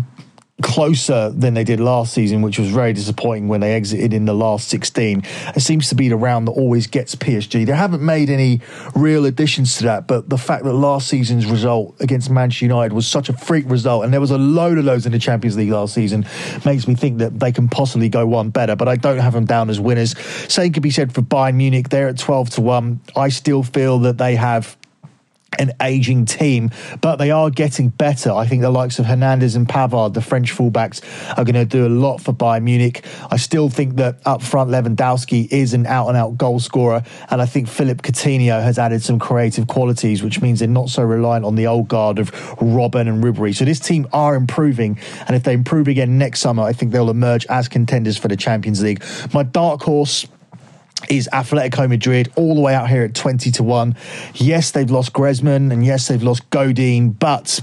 closer 0.62 1.30
than 1.30 1.54
they 1.54 1.64
did 1.64 1.80
last 1.80 2.12
season, 2.12 2.42
which 2.42 2.58
was 2.58 2.70
very 2.70 2.92
disappointing 2.92 3.48
when 3.48 3.60
they 3.60 3.72
exited 3.72 4.12
in 4.12 4.24
the 4.24 4.34
last 4.34 4.68
16. 4.68 5.22
It 5.56 5.60
seems 5.60 5.88
to 5.88 5.94
be 5.94 6.08
the 6.08 6.16
round 6.16 6.46
that 6.48 6.52
always 6.52 6.86
gets 6.86 7.14
PSG. 7.14 7.66
They 7.66 7.72
haven't 7.72 8.02
made 8.02 8.30
any 8.30 8.60
real 8.94 9.24
additions 9.26 9.78
to 9.78 9.84
that, 9.84 10.06
but 10.06 10.28
the 10.28 10.38
fact 10.38 10.64
that 10.64 10.72
last 10.72 11.08
season's 11.08 11.46
result 11.46 11.96
against 12.00 12.30
Manchester 12.30 12.66
United 12.66 12.92
was 12.92 13.06
such 13.06 13.28
a 13.28 13.32
freak 13.32 13.68
result, 13.68 14.04
and 14.04 14.12
there 14.12 14.20
was 14.20 14.30
a 14.30 14.38
load 14.38 14.78
of 14.78 14.84
those 14.84 15.06
in 15.06 15.12
the 15.12 15.18
Champions 15.18 15.56
League 15.56 15.70
last 15.70 15.94
season, 15.94 16.26
makes 16.64 16.86
me 16.86 16.94
think 16.94 17.18
that 17.18 17.38
they 17.40 17.52
can 17.52 17.68
possibly 17.68 18.08
go 18.08 18.26
one 18.26 18.50
better, 18.50 18.76
but 18.76 18.88
I 18.88 18.96
don't 18.96 19.18
have 19.18 19.32
them 19.32 19.44
down 19.44 19.70
as 19.70 19.80
winners. 19.80 20.18
Same 20.52 20.72
could 20.72 20.82
be 20.82 20.90
said 20.90 21.12
for 21.12 21.22
Bayern 21.22 21.54
Munich. 21.54 21.88
They're 21.88 22.08
at 22.08 22.18
12 22.18 22.50
to 22.50 22.60
1. 22.60 23.00
I 23.16 23.28
still 23.28 23.62
feel 23.62 24.00
that 24.00 24.18
they 24.18 24.36
have 24.36 24.76
an 25.58 25.72
aging 25.82 26.24
team, 26.24 26.70
but 27.00 27.16
they 27.16 27.30
are 27.30 27.50
getting 27.50 27.88
better. 27.88 28.32
I 28.32 28.46
think 28.46 28.62
the 28.62 28.70
likes 28.70 28.98
of 28.98 29.06
Hernandez 29.06 29.56
and 29.56 29.68
Pavard, 29.68 30.14
the 30.14 30.22
French 30.22 30.54
fullbacks, 30.54 31.02
are 31.36 31.44
going 31.44 31.54
to 31.54 31.64
do 31.64 31.86
a 31.86 31.88
lot 31.88 32.18
for 32.18 32.32
Bayern 32.32 32.62
Munich. 32.62 33.04
I 33.30 33.36
still 33.36 33.68
think 33.68 33.96
that 33.96 34.18
up 34.24 34.42
front, 34.42 34.70
Lewandowski 34.70 35.50
is 35.50 35.74
an 35.74 35.86
out 35.86 36.08
and 36.08 36.16
out 36.16 36.38
goal 36.38 36.60
scorer, 36.60 37.02
and 37.30 37.42
I 37.42 37.46
think 37.46 37.68
Philippe 37.68 38.08
Coutinho 38.08 38.62
has 38.62 38.78
added 38.78 39.02
some 39.02 39.18
creative 39.18 39.66
qualities, 39.66 40.22
which 40.22 40.40
means 40.40 40.60
they're 40.60 40.68
not 40.68 40.88
so 40.88 41.02
reliant 41.02 41.44
on 41.44 41.56
the 41.56 41.66
old 41.66 41.88
guard 41.88 42.18
of 42.18 42.30
Robben 42.56 43.08
and 43.08 43.22
Ribery. 43.22 43.54
So 43.54 43.64
this 43.64 43.80
team 43.80 44.06
are 44.12 44.34
improving, 44.34 44.98
and 45.26 45.36
if 45.36 45.42
they 45.42 45.52
improve 45.52 45.88
again 45.88 46.18
next 46.18 46.40
summer, 46.40 46.62
I 46.62 46.72
think 46.72 46.92
they'll 46.92 47.10
emerge 47.10 47.46
as 47.46 47.68
contenders 47.68 48.16
for 48.16 48.28
the 48.28 48.36
Champions 48.36 48.82
League. 48.82 49.02
My 49.32 49.42
dark 49.42 49.82
horse 49.82 50.26
is 51.08 51.28
Atletico 51.32 51.88
Madrid 51.88 52.32
all 52.36 52.54
the 52.54 52.60
way 52.60 52.74
out 52.74 52.88
here 52.88 53.02
at 53.02 53.14
20 53.14 53.50
to 53.52 53.62
1. 53.62 53.96
Yes, 54.34 54.70
they've 54.70 54.90
lost 54.90 55.12
Griezmann 55.12 55.72
and 55.72 55.84
yes, 55.84 56.08
they've 56.08 56.22
lost 56.22 56.48
Godin, 56.50 57.10
but 57.10 57.60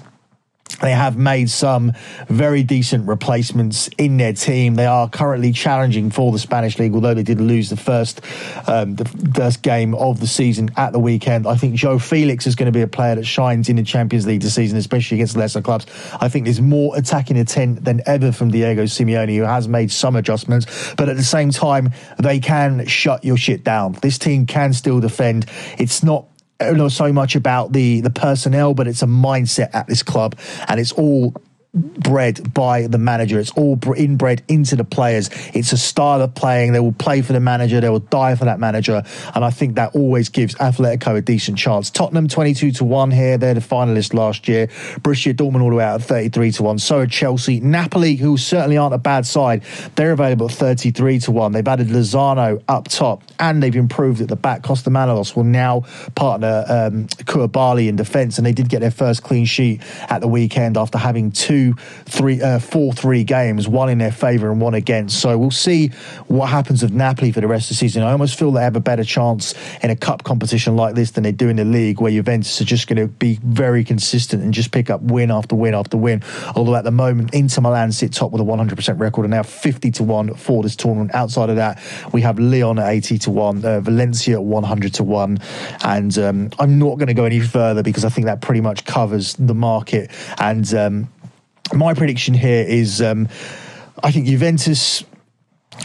they 0.81 0.91
have 0.91 1.17
made 1.17 1.49
some 1.49 1.93
very 2.27 2.61
decent 2.63 3.07
replacements 3.07 3.89
in 3.97 4.17
their 4.17 4.33
team. 4.33 4.75
They 4.75 4.85
are 4.85 5.09
currently 5.09 5.51
challenging 5.51 6.11
for 6.11 6.31
the 6.31 6.39
Spanish 6.39 6.77
league, 6.77 6.93
although 6.93 7.13
they 7.13 7.23
did 7.23 7.41
lose 7.41 7.69
the 7.69 7.77
first 7.77 8.21
um, 8.67 8.95
the 8.95 9.05
first 9.05 9.61
game 9.63 9.95
of 9.95 10.19
the 10.19 10.27
season 10.27 10.69
at 10.77 10.93
the 10.93 10.99
weekend. 10.99 11.47
I 11.47 11.55
think 11.55 11.75
João 11.75 11.97
Félix 11.97 12.45
is 12.45 12.55
going 12.55 12.67
to 12.67 12.71
be 12.71 12.81
a 12.81 12.87
player 12.87 13.15
that 13.15 13.25
shines 13.25 13.69
in 13.69 13.77
the 13.77 13.83
Champions 13.83 14.27
League 14.27 14.41
this 14.41 14.53
season, 14.53 14.77
especially 14.77 15.17
against 15.17 15.35
lesser 15.35 15.61
clubs. 15.61 15.85
I 16.19 16.29
think 16.29 16.45
there's 16.45 16.61
more 16.61 16.95
attacking 16.95 17.37
intent 17.37 17.83
than 17.83 18.01
ever 18.05 18.31
from 18.31 18.51
Diego 18.51 18.83
Simeone, 18.83 19.35
who 19.35 19.43
has 19.43 19.67
made 19.67 19.91
some 19.91 20.15
adjustments, 20.15 20.93
but 20.95 21.09
at 21.09 21.15
the 21.15 21.23
same 21.23 21.49
time, 21.51 21.91
they 22.19 22.39
can 22.39 22.85
shut 22.87 23.23
your 23.23 23.37
shit 23.37 23.63
down. 23.63 23.93
This 24.01 24.17
team 24.17 24.45
can 24.45 24.73
still 24.73 24.99
defend. 24.99 25.45
It's 25.77 26.03
not 26.03 26.27
not 26.61 26.91
so 26.91 27.11
much 27.13 27.35
about 27.35 27.73
the 27.73 28.01
the 28.01 28.09
personnel, 28.09 28.73
but 28.73 28.87
it's 28.87 29.03
a 29.03 29.07
mindset 29.07 29.69
at 29.73 29.87
this 29.87 30.03
club, 30.03 30.35
and 30.67 30.79
it's 30.79 30.91
all 30.91 31.33
bred 31.73 32.53
by 32.53 32.87
the 32.87 32.97
manager. 32.97 33.39
It's 33.39 33.51
all 33.51 33.79
inbred 33.95 34.43
into 34.47 34.75
the 34.75 34.83
players. 34.83 35.29
It's 35.53 35.71
a 35.73 35.77
style 35.77 36.21
of 36.21 36.33
playing. 36.33 36.73
They 36.73 36.79
will 36.79 36.93
play 36.93 37.21
for 37.21 37.33
the 37.33 37.39
manager. 37.39 37.81
They 37.81 37.89
will 37.89 37.99
die 37.99 38.35
for 38.35 38.45
that 38.45 38.59
manager. 38.59 39.03
And 39.35 39.43
I 39.45 39.49
think 39.49 39.75
that 39.75 39.95
always 39.95 40.29
gives 40.29 40.55
Atletico 40.55 41.17
a 41.17 41.21
decent 41.21 41.57
chance. 41.57 41.89
Tottenham 41.89 42.27
22 42.27 42.71
to 42.71 42.83
1 42.83 43.11
here. 43.11 43.37
They're 43.37 43.53
the 43.53 43.59
finalists 43.59 44.13
last 44.13 44.47
year. 44.47 44.67
Borussia 45.01 45.33
Dortmund 45.33 45.61
all 45.61 45.69
the 45.69 45.75
way 45.75 45.83
out 45.83 46.01
at 46.01 46.07
33 46.07 46.51
to 46.53 46.63
1. 46.63 46.79
So 46.79 46.99
are 46.99 47.07
Chelsea. 47.07 47.59
Napoli, 47.59 48.15
who 48.15 48.37
certainly 48.37 48.77
aren't 48.77 48.95
a 48.95 48.99
bad 48.99 49.25
side, 49.25 49.63
they're 49.95 50.11
available 50.11 50.47
at 50.47 50.53
33 50.53 51.19
to 51.19 51.31
1. 51.31 51.51
They've 51.51 51.67
added 51.67 51.87
Lozano 51.87 52.61
up 52.67 52.87
top 52.87 53.23
and 53.39 53.61
they've 53.61 53.75
improved 53.75 54.21
at 54.21 54.29
the 54.29 54.35
back. 54.35 54.61
Kostas 54.61 54.91
Manolas 54.91 55.35
will 55.35 55.43
now 55.43 55.81
partner 56.15 56.65
um, 56.67 57.07
in 57.87 57.95
defence. 57.95 58.37
And 58.37 58.47
they 58.47 58.53
did 58.53 58.69
get 58.69 58.79
their 58.79 58.91
first 58.91 59.23
clean 59.23 59.45
sheet 59.45 59.81
at 60.09 60.21
the 60.21 60.27
weekend 60.27 60.77
after 60.77 60.97
having 60.97 61.31
two 61.31 61.56
three, 62.05 62.41
uh, 62.41 62.59
four, 62.59 62.93
three 62.93 63.23
games, 63.23 63.67
one 63.67 63.89
in 63.89 63.97
their 63.97 64.11
favour 64.11 64.51
and 64.51 64.61
one 64.61 64.73
against. 64.73 65.19
So 65.19 65.37
we'll 65.37 65.51
see 65.51 65.89
what 66.27 66.47
happens 66.47 66.81
with 66.81 66.93
Napoli 66.93 67.31
for 67.31 67.41
the 67.41 67.47
rest 67.47 67.65
of 67.65 67.69
the 67.69 67.75
season. 67.75 68.03
I 68.03 68.11
almost 68.11 68.37
feel 68.37 68.51
they 68.51 68.63
have 68.63 68.75
a 68.75 68.81
better 68.81 69.03
chance 69.03 69.53
in 69.81 69.89
a 69.89 69.95
cup 69.95 70.23
competition 70.23 70.75
like 70.75 70.95
this 70.95 71.11
than 71.11 71.23
they 71.23 71.31
do 71.31 71.49
in 71.49 71.57
the 71.57 71.65
league, 71.65 71.99
where 71.99 72.11
Juventus 72.11 72.61
are 72.61 72.65
just 72.65 72.87
going 72.87 72.97
to 72.97 73.07
be 73.07 73.39
very 73.43 73.83
consistent 73.83 74.43
and 74.43 74.53
just 74.53 74.71
pick 74.71 74.89
up 74.89 75.01
win 75.01 75.31
after 75.31 75.55
win 75.55 75.73
after 75.73 75.97
win. 75.97 76.23
Although 76.55 76.75
at 76.75 76.83
the 76.83 76.91
moment, 76.91 77.33
Inter 77.33 77.61
Milan 77.61 77.91
sit 77.91 78.13
top 78.13 78.31
with 78.31 78.41
a 78.41 78.45
100% 78.45 78.99
record 78.99 79.25
and 79.25 79.31
now 79.31 79.43
50 79.43 79.91
to 79.91 80.03
1 80.03 80.35
for 80.35 80.63
this 80.63 80.75
tournament. 80.75 81.13
Outside 81.13 81.49
of 81.49 81.55
that, 81.55 81.81
we 82.13 82.21
have 82.21 82.39
Lyon 82.39 82.79
at 82.79 82.89
80 82.89 83.17
to 83.19 83.31
1, 83.31 83.65
uh, 83.65 83.79
Valencia 83.81 84.35
at 84.35 84.43
100 84.43 84.93
to 84.95 85.03
1. 85.03 85.39
And 85.83 86.17
um, 86.17 86.49
I'm 86.59 86.79
not 86.79 86.97
going 86.97 87.07
to 87.07 87.13
go 87.13 87.25
any 87.25 87.39
further 87.39 87.83
because 87.83 88.05
I 88.05 88.09
think 88.09 88.25
that 88.25 88.41
pretty 88.41 88.61
much 88.61 88.85
covers 88.85 89.33
the 89.33 89.53
market. 89.53 90.11
And 90.39 90.73
um, 90.73 91.09
my 91.73 91.93
prediction 91.93 92.33
here 92.33 92.65
is 92.67 93.01
um, 93.01 93.27
I 94.03 94.11
think 94.11 94.27
Juventus 94.27 95.03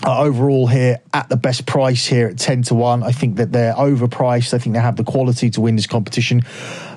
uh, 0.04 0.20
overall 0.20 0.66
here 0.66 1.00
at 1.12 1.28
the 1.28 1.36
best 1.36 1.66
price 1.66 2.06
here 2.06 2.28
at 2.28 2.38
10 2.38 2.62
to 2.62 2.74
1. 2.74 3.02
I 3.02 3.12
think 3.12 3.36
that 3.36 3.52
they're 3.52 3.74
overpriced. 3.74 4.54
I 4.54 4.58
think 4.58 4.74
they 4.74 4.80
have 4.80 4.96
the 4.96 5.04
quality 5.04 5.50
to 5.50 5.60
win 5.60 5.76
this 5.76 5.86
competition. 5.86 6.42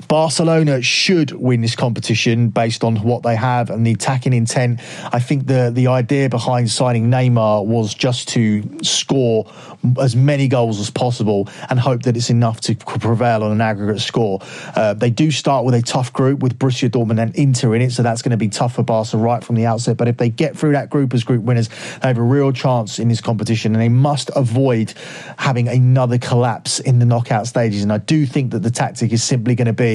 Barcelona 0.07 0.81
should 0.81 1.31
win 1.31 1.61
this 1.61 1.75
competition 1.75 2.49
based 2.49 2.83
on 2.83 2.97
what 2.97 3.23
they 3.23 3.35
have 3.35 3.69
and 3.69 3.85
the 3.85 3.91
attacking 3.91 4.33
intent. 4.33 4.79
I 5.11 5.19
think 5.19 5.47
the 5.47 5.71
the 5.73 5.87
idea 5.87 6.29
behind 6.29 6.69
signing 6.69 7.09
Neymar 7.09 7.65
was 7.65 7.93
just 7.93 8.29
to 8.29 8.83
score 8.83 9.51
as 9.99 10.15
many 10.15 10.47
goals 10.47 10.79
as 10.79 10.89
possible 10.89 11.47
and 11.69 11.79
hope 11.79 12.03
that 12.03 12.17
it's 12.17 12.29
enough 12.29 12.59
to 12.61 12.75
prevail 12.75 13.43
on 13.43 13.51
an 13.51 13.61
aggregate 13.61 14.01
score. 14.01 14.39
Uh, 14.75 14.93
they 14.93 15.09
do 15.09 15.31
start 15.31 15.65
with 15.65 15.75
a 15.75 15.81
tough 15.81 16.11
group 16.11 16.39
with 16.39 16.57
Borussia 16.57 16.89
Dortmund 16.89 17.21
and 17.21 17.35
Inter 17.35 17.75
in 17.75 17.81
it, 17.81 17.91
so 17.91 18.03
that's 18.03 18.21
going 18.21 18.31
to 18.31 18.37
be 18.37 18.49
tough 18.49 18.75
for 18.75 18.83
Barca 18.83 19.17
right 19.17 19.43
from 19.43 19.55
the 19.55 19.65
outset. 19.65 19.97
But 19.97 20.07
if 20.07 20.17
they 20.17 20.29
get 20.29 20.57
through 20.57 20.73
that 20.73 20.89
group 20.89 21.13
as 21.13 21.23
group 21.23 21.43
winners, 21.43 21.69
they 22.01 22.07
have 22.07 22.17
a 22.17 22.23
real 22.23 22.51
chance 22.51 22.99
in 22.99 23.07
this 23.07 23.21
competition, 23.21 23.73
and 23.73 23.81
they 23.81 23.89
must 23.89 24.31
avoid 24.35 24.93
having 25.37 25.67
another 25.67 26.17
collapse 26.17 26.79
in 26.79 26.99
the 26.99 27.05
knockout 27.05 27.47
stages. 27.47 27.83
And 27.83 27.93
I 27.93 27.99
do 27.99 28.25
think 28.25 28.51
that 28.51 28.59
the 28.59 28.71
tactic 28.71 29.11
is 29.11 29.23
simply 29.23 29.55
going 29.55 29.67
to 29.67 29.73
be 29.73 29.94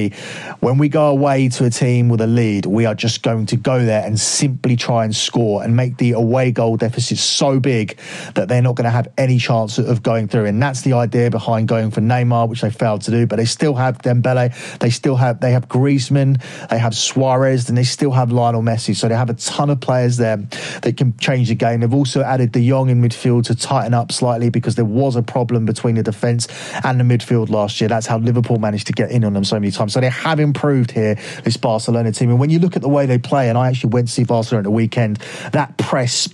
when 0.59 0.77
we 0.77 0.89
go 0.89 1.07
away 1.07 1.49
to 1.49 1.65
a 1.65 1.69
team 1.69 2.09
with 2.09 2.21
a 2.21 2.27
lead, 2.27 2.65
we 2.65 2.85
are 2.85 2.95
just 2.95 3.23
going 3.23 3.45
to 3.47 3.55
go 3.55 3.83
there 3.83 4.05
and 4.05 4.19
simply 4.19 4.75
try 4.75 5.05
and 5.05 5.15
score 5.15 5.63
and 5.63 5.75
make 5.75 5.97
the 5.97 6.11
away 6.11 6.51
goal 6.51 6.77
deficit 6.77 7.17
so 7.17 7.59
big 7.59 7.97
that 8.35 8.47
they're 8.47 8.61
not 8.61 8.75
going 8.75 8.85
to 8.85 8.91
have 8.91 9.07
any 9.17 9.37
chance 9.37 9.77
of 9.77 10.03
going 10.03 10.27
through. 10.27 10.45
And 10.45 10.61
that's 10.61 10.81
the 10.81 10.93
idea 10.93 11.29
behind 11.29 11.67
going 11.67 11.91
for 11.91 12.01
Neymar, 12.01 12.49
which 12.49 12.61
they 12.61 12.69
failed 12.69 13.01
to 13.03 13.11
do. 13.11 13.27
But 13.27 13.37
they 13.37 13.45
still 13.45 13.75
have 13.75 13.99
Dembele, 13.99 14.79
they 14.79 14.89
still 14.89 15.15
have 15.15 15.39
they 15.39 15.51
have 15.51 15.67
Griezmann, 15.67 16.41
they 16.69 16.79
have 16.79 16.95
Suarez, 16.95 17.69
and 17.69 17.77
they 17.77 17.83
still 17.83 18.11
have 18.11 18.31
Lionel 18.31 18.61
Messi. 18.61 18.95
So 18.95 19.07
they 19.07 19.15
have 19.15 19.29
a 19.29 19.35
ton 19.35 19.69
of 19.69 19.79
players 19.79 20.17
there 20.17 20.37
that 20.81 20.97
can 20.97 21.17
change 21.17 21.49
the 21.49 21.55
game. 21.55 21.81
They've 21.81 21.93
also 21.93 22.21
added 22.21 22.51
De 22.51 22.67
Jong 22.67 22.89
in 22.89 23.01
midfield 23.01 23.45
to 23.45 23.55
tighten 23.55 23.93
up 23.93 24.11
slightly 24.11 24.49
because 24.49 24.75
there 24.75 24.85
was 24.85 25.15
a 25.15 25.23
problem 25.23 25.65
between 25.65 25.95
the 25.95 26.03
defence 26.03 26.47
and 26.83 26.99
the 26.99 27.03
midfield 27.03 27.49
last 27.49 27.79
year. 27.81 27.87
That's 27.87 28.07
how 28.07 28.17
Liverpool 28.17 28.59
managed 28.59 28.87
to 28.87 28.93
get 28.93 29.11
in 29.11 29.23
on 29.23 29.33
them 29.33 29.43
so 29.43 29.59
many 29.59 29.71
times. 29.71 29.90
So 29.91 29.99
they 29.99 30.09
have 30.09 30.39
improved 30.39 30.91
here, 30.91 31.15
this 31.43 31.57
Barcelona 31.57 32.11
team. 32.11 32.29
And 32.29 32.39
when 32.39 32.49
you 32.49 32.59
look 32.59 32.75
at 32.75 32.81
the 32.81 32.89
way 32.89 33.05
they 33.05 33.17
play, 33.17 33.49
and 33.49 33.57
I 33.57 33.69
actually 33.69 33.91
went 33.91 34.07
to 34.07 34.13
see 34.13 34.23
Barcelona 34.23 34.61
at 34.61 34.63
the 34.63 34.71
weekend, 34.71 35.17
that 35.51 35.77
press 35.77 36.27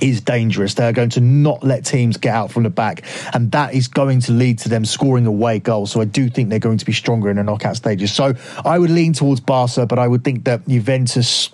is 0.00 0.20
dangerous. 0.20 0.74
They're 0.74 0.92
going 0.92 1.10
to 1.10 1.20
not 1.20 1.64
let 1.64 1.84
teams 1.84 2.16
get 2.16 2.34
out 2.34 2.50
from 2.50 2.64
the 2.64 2.70
back, 2.70 3.04
and 3.32 3.50
that 3.52 3.74
is 3.74 3.88
going 3.88 4.20
to 4.20 4.32
lead 4.32 4.58
to 4.60 4.68
them 4.68 4.84
scoring 4.84 5.26
away 5.26 5.58
goals. 5.58 5.92
So 5.92 6.00
I 6.00 6.04
do 6.04 6.28
think 6.28 6.50
they're 6.50 6.58
going 6.58 6.78
to 6.78 6.84
be 6.84 6.92
stronger 6.92 7.30
in 7.30 7.36
the 7.36 7.44
knockout 7.44 7.76
stages. 7.76 8.12
So 8.12 8.34
I 8.64 8.78
would 8.78 8.90
lean 8.90 9.12
towards 9.12 9.40
Barca, 9.40 9.86
but 9.86 9.98
I 9.98 10.06
would 10.06 10.24
think 10.24 10.44
that 10.44 10.66
Juventus 10.68 11.50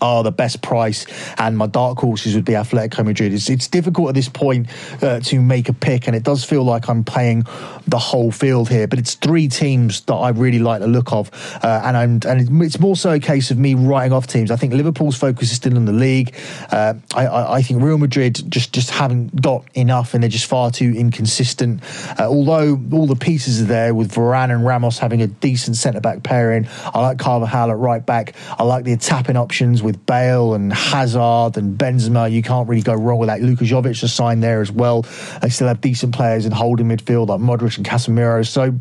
are 0.00 0.22
the 0.22 0.32
best 0.32 0.62
price, 0.62 1.06
and 1.38 1.56
my 1.58 1.66
dark 1.66 1.98
horses 1.98 2.34
would 2.34 2.44
be 2.44 2.52
Atletico 2.52 3.04
Madrid. 3.04 3.32
It's, 3.32 3.50
it's 3.50 3.68
difficult 3.68 4.08
at 4.08 4.14
this 4.14 4.28
point 4.28 4.68
uh, 5.02 5.20
to 5.20 5.40
make 5.40 5.68
a 5.68 5.72
pick, 5.72 6.06
and 6.06 6.16
it 6.16 6.22
does 6.22 6.44
feel 6.44 6.64
like 6.64 6.88
I'm 6.88 7.04
playing 7.04 7.44
the 7.86 7.98
whole 7.98 8.30
field 8.30 8.68
here. 8.70 8.86
But 8.86 8.98
it's 8.98 9.14
three 9.14 9.48
teams 9.48 10.00
that 10.02 10.14
I 10.14 10.30
really 10.30 10.58
like 10.58 10.80
the 10.80 10.86
look 10.86 11.12
of, 11.12 11.30
uh, 11.62 11.82
and 11.84 11.96
I'm, 11.96 12.20
and 12.26 12.62
it's 12.62 12.80
more 12.80 12.96
so 12.96 13.12
a 13.12 13.20
case 13.20 13.50
of 13.50 13.58
me 13.58 13.74
writing 13.74 14.12
off 14.12 14.26
teams. 14.26 14.50
I 14.50 14.56
think 14.56 14.72
Liverpool's 14.72 15.16
focus 15.16 15.50
is 15.50 15.56
still 15.56 15.76
on 15.76 15.84
the 15.84 15.92
league. 15.92 16.34
Uh, 16.70 16.94
I, 17.14 17.26
I, 17.26 17.54
I, 17.56 17.62
think 17.62 17.82
Real 17.82 17.98
Madrid 17.98 18.50
just 18.50 18.72
just 18.72 18.90
haven't 18.90 19.40
got 19.40 19.64
enough, 19.74 20.14
and 20.14 20.22
they're 20.22 20.30
just 20.30 20.46
far 20.46 20.70
too 20.70 20.94
inconsistent. 20.96 21.82
Uh, 22.18 22.24
although 22.24 22.80
all 22.92 23.06
the 23.06 23.16
pieces 23.16 23.60
are 23.60 23.66
there 23.66 23.94
with 23.94 24.12
Varane 24.12 24.50
and 24.50 24.64
Ramos 24.64 24.98
having 24.98 25.20
a 25.20 25.26
decent 25.26 25.76
centre 25.76 26.00
back 26.00 26.22
pairing, 26.22 26.68
I 26.86 27.00
like 27.00 27.18
Carvajal 27.18 27.70
at 27.70 27.76
right 27.76 28.04
back. 28.04 28.34
I 28.58 28.62
like 28.62 28.84
the 28.84 28.96
tapping 28.96 29.36
with 29.82 30.04
Bale 30.06 30.54
and 30.54 30.72
Hazard 30.72 31.56
and 31.56 31.78
Benzema. 31.78 32.30
You 32.30 32.42
can't 32.42 32.68
really 32.68 32.82
go 32.82 32.94
wrong 32.94 33.18
with 33.18 33.28
that. 33.28 33.40
Luka 33.40 33.64
Jovic 33.64 34.02
is 34.02 34.12
signed 34.12 34.42
there 34.42 34.60
as 34.60 34.70
well. 34.70 35.02
They 35.42 35.48
still 35.48 35.68
have 35.68 35.80
decent 35.80 36.14
players 36.14 36.46
in 36.46 36.52
holding 36.52 36.88
midfield 36.88 37.28
like 37.28 37.40
Modric 37.40 37.76
and 37.76 37.86
Casemiro. 37.86 38.46
So 38.46 38.74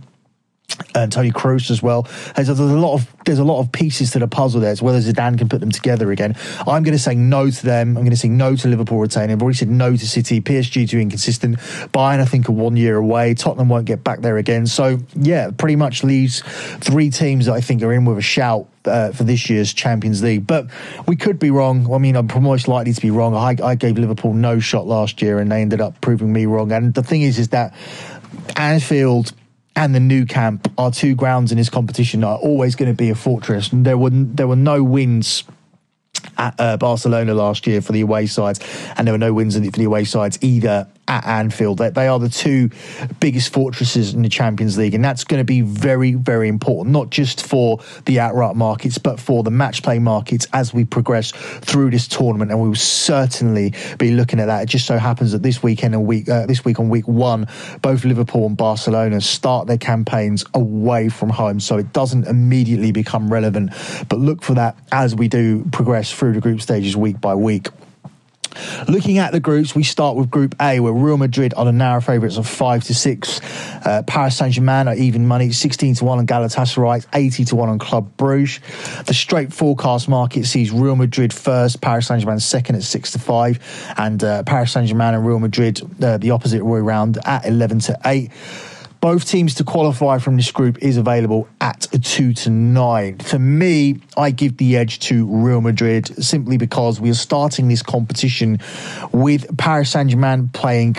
and 0.95 1.11
Tony 1.11 1.31
Kroos 1.31 1.71
as 1.71 1.81
well. 1.81 2.07
There's, 2.35 2.49
a 2.49 2.53
lot 2.53 2.93
of 2.93 3.15
there's 3.25 3.39
a 3.39 3.43
lot 3.43 3.59
of 3.59 3.71
pieces 3.71 4.11
to 4.11 4.19
the 4.19 4.27
puzzle 4.27 4.61
there, 4.61 4.71
as 4.71 4.81
as 4.81 5.11
Zidane 5.11 5.37
can 5.37 5.49
put 5.49 5.59
them 5.59 5.71
together 5.71 6.11
again. 6.11 6.35
I'm 6.59 6.83
going 6.83 6.93
to 6.93 6.99
say 6.99 7.15
no 7.15 7.49
to 7.49 7.65
them. 7.65 7.89
I'm 7.89 8.03
going 8.03 8.11
to 8.11 8.17
say 8.17 8.29
no 8.29 8.55
to 8.55 8.67
Liverpool 8.67 8.99
retaining. 8.99 9.31
I've 9.31 9.41
already 9.41 9.57
said 9.57 9.69
no 9.69 9.95
to 9.95 10.07
City. 10.07 10.41
PSG 10.41 10.89
too 10.89 10.99
inconsistent. 10.99 11.57
Bayern, 11.57 12.19
I 12.19 12.25
think, 12.25 12.49
are 12.49 12.53
one 12.53 12.75
year 12.75 12.97
away. 12.97 13.33
Tottenham 13.33 13.69
won't 13.69 13.85
get 13.85 14.03
back 14.03 14.21
there 14.21 14.37
again. 14.37 14.67
So 14.67 14.99
yeah, 15.15 15.51
pretty 15.51 15.75
much 15.75 16.03
leaves 16.03 16.41
three 16.79 17.09
teams 17.09 17.45
that 17.45 17.53
I 17.53 17.61
think 17.61 17.81
are 17.83 17.93
in 17.93 18.05
with 18.05 18.17
a 18.17 18.21
shout 18.21 18.67
uh, 18.85 19.11
for 19.11 19.23
this 19.23 19.49
year's 19.49 19.73
Champions 19.73 20.21
League. 20.21 20.45
But 20.45 20.67
we 21.07 21.15
could 21.15 21.39
be 21.39 21.51
wrong. 21.51 21.91
I 21.93 21.97
mean, 21.97 22.15
I'm 22.15 22.27
most 22.41 22.67
likely 22.67 22.93
to 22.93 23.01
be 23.01 23.11
wrong. 23.11 23.35
I, 23.35 23.55
I 23.63 23.75
gave 23.75 23.97
Liverpool 23.97 24.33
no 24.33 24.59
shot 24.59 24.85
last 24.85 25.21
year, 25.21 25.39
and 25.39 25.51
they 25.51 25.61
ended 25.61 25.81
up 25.81 26.01
proving 26.01 26.31
me 26.33 26.45
wrong. 26.45 26.71
And 26.71 26.93
the 26.93 27.03
thing 27.03 27.21
is, 27.21 27.39
is 27.39 27.49
that 27.49 27.73
Anfield 28.55 29.33
and 29.75 29.93
the 29.93 29.99
Nou 29.99 30.25
Camp 30.25 30.71
are 30.77 30.91
two 30.91 31.15
grounds 31.15 31.51
in 31.51 31.57
this 31.57 31.69
competition 31.69 32.21
that 32.21 32.27
are 32.27 32.37
always 32.37 32.75
going 32.75 32.91
to 32.91 32.97
be 32.97 33.09
a 33.09 33.15
fortress. 33.15 33.69
There 33.71 33.97
were 33.97 34.11
there 34.11 34.47
were 34.47 34.55
no 34.55 34.83
wins 34.83 35.43
at 36.37 36.59
uh, 36.59 36.77
Barcelona 36.77 37.33
last 37.33 37.67
year 37.67 37.81
for 37.81 37.91
the 37.91 38.01
away 38.01 38.27
sides, 38.27 38.59
and 38.95 39.07
there 39.07 39.13
were 39.13 39.19
no 39.19 39.33
wins 39.33 39.55
for 39.55 39.61
the 39.61 39.83
away 39.83 40.03
sides 40.03 40.37
either 40.41 40.87
at 41.07 41.25
Anfield. 41.25 41.77
They, 41.79 41.89
they 41.89 42.07
are 42.07 42.19
the 42.19 42.29
two 42.29 42.69
biggest 43.19 43.53
fortresses 43.53 44.13
in 44.13 44.21
the 44.21 44.29
Champions 44.29 44.77
League, 44.77 44.93
and 44.93 45.03
that's 45.03 45.23
going 45.23 45.39
to 45.39 45.45
be 45.45 45.61
very, 45.61 46.13
very 46.13 46.47
important, 46.47 46.93
not 46.93 47.09
just 47.09 47.45
for 47.45 47.79
the 48.05 48.19
outright 48.19 48.55
markets, 48.55 48.97
but 48.97 49.19
for 49.19 49.43
the 49.43 49.51
match 49.51 49.83
play 49.83 49.99
markets 49.99 50.47
as 50.53 50.73
we 50.73 50.85
progress 50.85 51.31
through 51.31 51.91
this 51.91 52.07
tournament. 52.07 52.51
And 52.51 52.61
we 52.61 52.67
will 52.67 52.75
certainly 52.75 53.73
be 53.97 54.11
looking 54.11 54.39
at 54.39 54.45
that. 54.45 54.63
It 54.63 54.69
just 54.69 54.85
so 54.85 54.97
happens 54.97 55.31
that 55.33 55.43
this 55.43 55.61
weekend 55.61 55.93
and 55.93 56.05
week, 56.05 56.29
uh, 56.29 56.45
this 56.45 56.63
week 56.63 56.79
on 56.79 56.89
week 56.89 57.07
one, 57.07 57.47
both 57.81 58.05
Liverpool 58.05 58.45
and 58.45 58.57
Barcelona 58.57 59.21
start 59.21 59.67
their 59.67 59.77
campaigns 59.77 60.45
away 60.53 61.09
from 61.09 61.29
home, 61.29 61.59
so 61.59 61.77
it 61.77 61.93
doesn't 61.93 62.27
immediately 62.27 62.91
become 62.91 63.31
relevant. 63.31 63.71
But 64.09 64.19
look 64.19 64.43
for 64.43 64.53
that 64.55 64.77
as 64.91 65.15
we 65.15 65.27
do 65.27 65.65
progress 65.71 66.11
through 66.11 66.33
the 66.33 66.41
group 66.41 66.61
stages 66.61 66.95
week 66.95 67.19
by 67.19 67.35
week. 67.35 67.69
Looking 68.87 69.17
at 69.17 69.31
the 69.31 69.39
groups, 69.39 69.75
we 69.75 69.83
start 69.83 70.15
with 70.15 70.29
Group 70.29 70.55
A, 70.61 70.79
where 70.79 70.93
Real 70.93 71.17
Madrid 71.17 71.53
are 71.55 71.65
the 71.65 71.71
narrow 71.71 72.01
favourites 72.01 72.37
of 72.37 72.47
five 72.47 72.83
to 72.85 72.93
six. 72.93 73.39
Uh, 73.85 74.03
Paris 74.05 74.37
Saint 74.37 74.53
Germain 74.53 74.87
are 74.87 74.95
even 74.95 75.27
money, 75.27 75.51
sixteen 75.51 75.95
to 75.95 76.05
one 76.05 76.19
on 76.19 76.27
Galatasaray, 76.27 77.05
eighty 77.13 77.45
to 77.45 77.55
one 77.55 77.69
on 77.69 77.79
Club 77.79 78.15
Bruges. 78.17 78.59
The 79.05 79.13
straight 79.13 79.53
forecast 79.53 80.07
market 80.07 80.45
sees 80.45 80.71
Real 80.71 80.95
Madrid 80.95 81.33
first, 81.33 81.81
Paris 81.81 82.07
Saint 82.07 82.21
Germain 82.21 82.39
second 82.39 82.75
at 82.75 82.83
six 82.83 83.11
to 83.11 83.19
five, 83.19 83.59
and 83.97 84.23
uh, 84.23 84.43
Paris 84.43 84.71
Saint 84.71 84.87
Germain 84.87 85.13
and 85.13 85.25
Real 85.25 85.39
Madrid 85.39 85.81
uh, 86.01 86.17
the 86.17 86.31
opposite 86.31 86.63
way 86.65 86.79
round 86.79 87.17
at 87.25 87.45
eleven 87.45 87.79
to 87.79 87.99
eight. 88.05 88.31
Both 89.03 89.27
teams 89.27 89.55
to 89.55 89.65
qualify 89.65 90.19
from 90.19 90.37
this 90.37 90.49
group 90.49 90.81
is 90.81 90.95
available 90.95 91.49
at 91.59 91.93
a 91.93 91.99
two 91.99 92.31
to 92.35 92.49
nine. 92.49 93.17
To 93.17 93.37
me, 93.37 93.99
I 94.15 94.31
give 94.31 94.55
the 94.55 94.77
edge 94.77 94.99
to 95.01 95.25
Real 95.25 95.59
Madrid 95.59 96.23
simply 96.23 96.55
because 96.55 97.01
we 97.01 97.09
are 97.09 97.13
starting 97.13 97.67
this 97.67 97.83
competition 97.83 98.59
with 99.11 99.57
Paris 99.57 99.91
Saint 99.91 100.09
Germain 100.09 100.47
playing. 100.53 100.95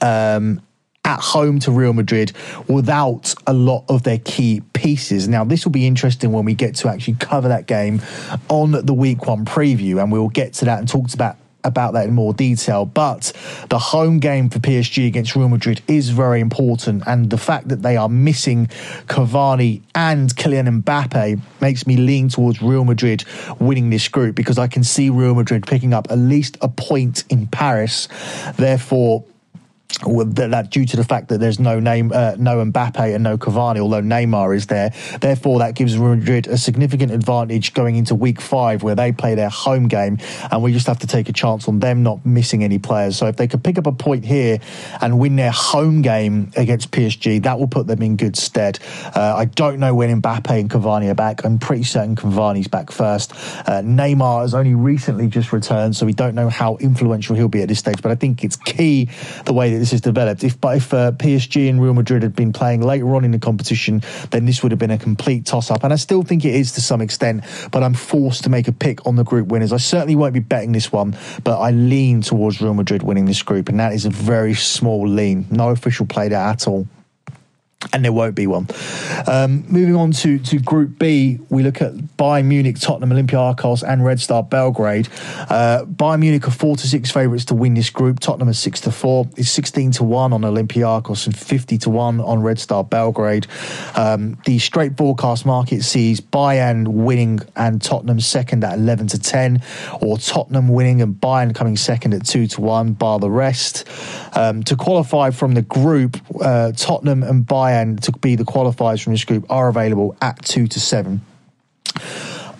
Um, 0.00 0.62
at 1.04 1.18
home 1.18 1.58
to 1.58 1.72
Real 1.72 1.92
Madrid 1.92 2.30
without 2.68 3.34
a 3.48 3.52
lot 3.52 3.84
of 3.88 4.04
their 4.04 4.18
key 4.18 4.62
pieces. 4.72 5.26
Now, 5.26 5.42
this 5.42 5.64
will 5.64 5.72
be 5.72 5.84
interesting 5.84 6.30
when 6.30 6.44
we 6.44 6.54
get 6.54 6.76
to 6.76 6.88
actually 6.88 7.14
cover 7.14 7.48
that 7.48 7.66
game 7.66 8.00
on 8.48 8.70
the 8.70 8.94
week 8.94 9.26
one 9.26 9.44
preview, 9.44 10.00
and 10.00 10.12
we'll 10.12 10.28
get 10.28 10.52
to 10.54 10.66
that 10.66 10.78
and 10.78 10.88
talk 10.88 11.12
about 11.12 11.36
about 11.64 11.94
that 11.94 12.06
in 12.06 12.14
more 12.14 12.34
detail. 12.34 12.84
But 12.84 13.32
the 13.68 13.78
home 13.78 14.18
game 14.18 14.48
for 14.48 14.58
PSG 14.58 15.06
against 15.06 15.36
Real 15.36 15.48
Madrid 15.48 15.82
is 15.88 16.10
very 16.10 16.40
important, 16.40 17.02
and 17.06 17.30
the 17.30 17.38
fact 17.38 17.68
that 17.68 17.82
they 17.82 17.96
are 17.96 18.08
missing 18.08 18.66
Cavani 19.06 19.82
and 19.94 20.34
Kylian 20.34 20.82
Mbappe 20.82 21.40
makes 21.60 21.86
me 21.86 21.96
lean 21.96 22.28
towards 22.28 22.62
Real 22.62 22.84
Madrid 22.84 23.24
winning 23.58 23.90
this 23.90 24.08
group 24.08 24.34
because 24.34 24.58
I 24.58 24.66
can 24.66 24.84
see 24.84 25.10
Real 25.10 25.34
Madrid 25.34 25.66
picking 25.66 25.92
up 25.94 26.08
at 26.10 26.18
least 26.18 26.56
a 26.60 26.68
point 26.68 27.24
in 27.28 27.46
Paris. 27.46 28.08
Therefore, 28.56 29.24
that 30.00 30.70
due 30.70 30.86
to 30.86 30.96
the 30.96 31.04
fact 31.04 31.28
that 31.28 31.38
there's 31.38 31.60
no 31.60 31.80
name, 31.80 32.12
uh, 32.14 32.34
no 32.38 32.64
Mbappe 32.64 33.14
and 33.14 33.22
no 33.22 33.36
Cavani, 33.36 33.78
although 33.78 34.00
Neymar 34.00 34.56
is 34.56 34.66
there. 34.66 34.92
Therefore, 35.20 35.60
that 35.60 35.74
gives 35.74 35.96
Madrid 35.96 36.46
a 36.46 36.56
significant 36.56 37.12
advantage 37.12 37.74
going 37.74 37.96
into 37.96 38.14
Week 38.14 38.40
Five, 38.40 38.82
where 38.82 38.94
they 38.94 39.12
play 39.12 39.34
their 39.34 39.48
home 39.48 39.88
game, 39.88 40.18
and 40.50 40.62
we 40.62 40.72
just 40.72 40.86
have 40.86 40.98
to 41.00 41.06
take 41.06 41.28
a 41.28 41.32
chance 41.32 41.68
on 41.68 41.80
them 41.80 42.02
not 42.02 42.24
missing 42.24 42.64
any 42.64 42.78
players. 42.78 43.16
So 43.16 43.26
if 43.26 43.36
they 43.36 43.46
could 43.46 43.62
pick 43.62 43.78
up 43.78 43.86
a 43.86 43.92
point 43.92 44.24
here 44.24 44.58
and 45.00 45.18
win 45.18 45.36
their 45.36 45.50
home 45.50 46.02
game 46.02 46.50
against 46.56 46.90
PSG, 46.90 47.42
that 47.42 47.58
will 47.58 47.68
put 47.68 47.86
them 47.86 48.02
in 48.02 48.16
good 48.16 48.36
stead. 48.36 48.78
Uh, 49.14 49.34
I 49.36 49.44
don't 49.44 49.78
know 49.78 49.94
when 49.94 50.22
Mbappe 50.22 50.58
and 50.58 50.70
Cavani 50.70 51.10
are 51.10 51.14
back. 51.14 51.44
I'm 51.44 51.58
pretty 51.58 51.84
certain 51.84 52.16
Cavani's 52.16 52.68
back 52.68 52.90
first. 52.90 53.32
Uh, 53.32 53.82
Neymar 53.82 54.42
has 54.42 54.54
only 54.54 54.74
recently 54.74 55.28
just 55.28 55.52
returned, 55.52 55.96
so 55.96 56.06
we 56.06 56.12
don't 56.12 56.34
know 56.34 56.48
how 56.48 56.76
influential 56.76 57.36
he'll 57.36 57.48
be 57.48 57.62
at 57.62 57.68
this 57.68 57.78
stage. 57.78 58.00
But 58.02 58.12
I 58.12 58.14
think 58.14 58.42
it's 58.44 58.56
key 58.56 59.08
the 59.44 59.52
way 59.52 59.70
that 59.72 59.81
this 59.82 59.90
has 59.90 60.00
developed. 60.00 60.44
If 60.44 60.58
if 60.62 60.94
uh, 60.94 61.10
PSG 61.10 61.68
and 61.68 61.82
Real 61.82 61.92
Madrid 61.92 62.22
had 62.22 62.36
been 62.36 62.52
playing 62.52 62.82
later 62.82 63.16
on 63.16 63.24
in 63.24 63.32
the 63.32 63.40
competition, 63.40 64.00
then 64.30 64.44
this 64.46 64.62
would 64.62 64.70
have 64.70 64.78
been 64.78 64.92
a 64.92 64.98
complete 64.98 65.44
toss 65.44 65.72
up. 65.72 65.82
And 65.82 65.92
I 65.92 65.96
still 65.96 66.22
think 66.22 66.44
it 66.44 66.54
is 66.54 66.70
to 66.72 66.80
some 66.80 67.00
extent, 67.00 67.42
but 67.72 67.82
I'm 67.82 67.92
forced 67.92 68.44
to 68.44 68.48
make 68.48 68.68
a 68.68 68.72
pick 68.72 69.04
on 69.08 69.16
the 69.16 69.24
group 69.24 69.48
winners. 69.48 69.72
I 69.72 69.78
certainly 69.78 70.14
won't 70.14 70.34
be 70.34 70.40
betting 70.40 70.70
this 70.70 70.92
one, 70.92 71.16
but 71.42 71.58
I 71.58 71.72
lean 71.72 72.22
towards 72.22 72.62
Real 72.62 72.74
Madrid 72.74 73.02
winning 73.02 73.24
this 73.24 73.42
group, 73.42 73.68
and 73.68 73.80
that 73.80 73.92
is 73.92 74.06
a 74.06 74.10
very 74.10 74.54
small 74.54 75.08
lean. 75.08 75.46
No 75.50 75.70
official 75.70 76.06
play 76.06 76.28
there 76.28 76.38
at 76.38 76.68
all 76.68 76.86
and 77.92 78.04
there 78.04 78.12
won't 78.12 78.34
be 78.34 78.46
one. 78.46 78.66
Um, 79.26 79.64
moving 79.68 79.96
on 79.96 80.12
to, 80.12 80.38
to 80.38 80.58
Group 80.58 80.98
B, 80.98 81.38
we 81.50 81.62
look 81.62 81.82
at 81.82 81.92
Bayern 81.94 82.44
Munich, 82.44 82.78
Tottenham, 82.78 83.10
Olympiacos, 83.10 83.82
and 83.82 84.04
Red 84.04 84.20
Star 84.20 84.42
Belgrade. 84.42 85.08
Uh, 85.50 85.84
Bayern 85.84 86.20
Munich 86.20 86.46
are 86.46 86.52
four 86.52 86.76
to 86.76 86.86
six 86.86 87.10
favourites 87.10 87.46
to 87.46 87.54
win 87.54 87.74
this 87.74 87.90
group. 87.90 88.20
Tottenham 88.20 88.48
is 88.48 88.58
six 88.58 88.80
to 88.82 88.92
four. 88.92 89.28
It's 89.36 89.50
sixteen 89.50 89.90
to 89.92 90.04
one 90.04 90.32
on 90.32 90.42
Olympiacos 90.42 91.26
and 91.26 91.36
fifty 91.36 91.76
to 91.78 91.90
one 91.90 92.20
on 92.20 92.42
Red 92.42 92.58
Star 92.58 92.84
Belgrade. 92.84 93.46
Um, 93.96 94.38
the 94.46 94.58
straight 94.58 94.96
forecast 94.96 95.44
market 95.44 95.82
sees 95.82 96.20
Bayern 96.20 96.86
winning 96.86 97.40
and 97.56 97.82
Tottenham 97.82 98.20
second 98.20 98.62
at 98.62 98.78
eleven 98.78 99.08
to 99.08 99.18
ten, 99.18 99.60
or 100.00 100.18
Tottenham 100.18 100.68
winning 100.68 101.02
and 101.02 101.14
Bayern 101.14 101.54
coming 101.54 101.76
second 101.76 102.14
at 102.14 102.24
two 102.24 102.46
to 102.46 102.60
one. 102.60 102.92
Bar 102.92 103.18
the 103.18 103.30
rest. 103.30 103.88
Um, 104.34 104.62
to 104.64 104.76
qualify 104.76 105.30
from 105.30 105.54
the 105.54 105.62
group, 105.62 106.16
uh, 106.40 106.72
Tottenham 106.72 107.22
and 107.22 107.44
Bayern 107.44 107.71
Bayern 107.72 108.00
to 108.02 108.12
be 108.12 108.36
the 108.36 108.44
qualifiers 108.44 109.02
from 109.02 109.12
this 109.12 109.24
group 109.24 109.46
are 109.50 109.68
available 109.68 110.16
at 110.20 110.44
two 110.44 110.66
to 110.68 110.80
seven. 110.80 111.22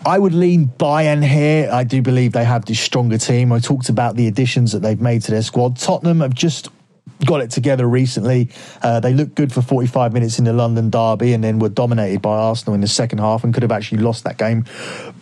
I 0.04 0.18
would 0.18 0.34
lean 0.34 0.70
Bayern 0.78 1.24
here. 1.24 1.70
I 1.70 1.84
do 1.84 2.02
believe 2.02 2.32
they 2.32 2.44
have 2.44 2.64
the 2.64 2.74
stronger 2.74 3.18
team. 3.18 3.52
I 3.52 3.60
talked 3.60 3.88
about 3.88 4.16
the 4.16 4.26
additions 4.26 4.72
that 4.72 4.80
they've 4.80 5.00
made 5.00 5.22
to 5.22 5.30
their 5.30 5.42
squad. 5.42 5.76
Tottenham 5.76 6.20
have 6.20 6.34
just 6.34 6.70
got 7.24 7.40
it 7.40 7.50
together 7.50 7.86
recently. 7.86 8.48
Uh, 8.82 9.00
they 9.00 9.14
looked 9.14 9.34
good 9.34 9.52
for 9.52 9.62
45 9.62 10.12
minutes 10.12 10.38
in 10.38 10.44
the 10.44 10.52
London 10.52 10.90
derby 10.90 11.32
and 11.32 11.42
then 11.42 11.58
were 11.58 11.68
dominated 11.68 12.22
by 12.22 12.36
Arsenal 12.36 12.74
in 12.74 12.80
the 12.80 12.88
second 12.88 13.18
half 13.18 13.44
and 13.44 13.54
could 13.54 13.62
have 13.62 13.72
actually 13.72 13.98
lost 13.98 14.24
that 14.24 14.38
game 14.38 14.64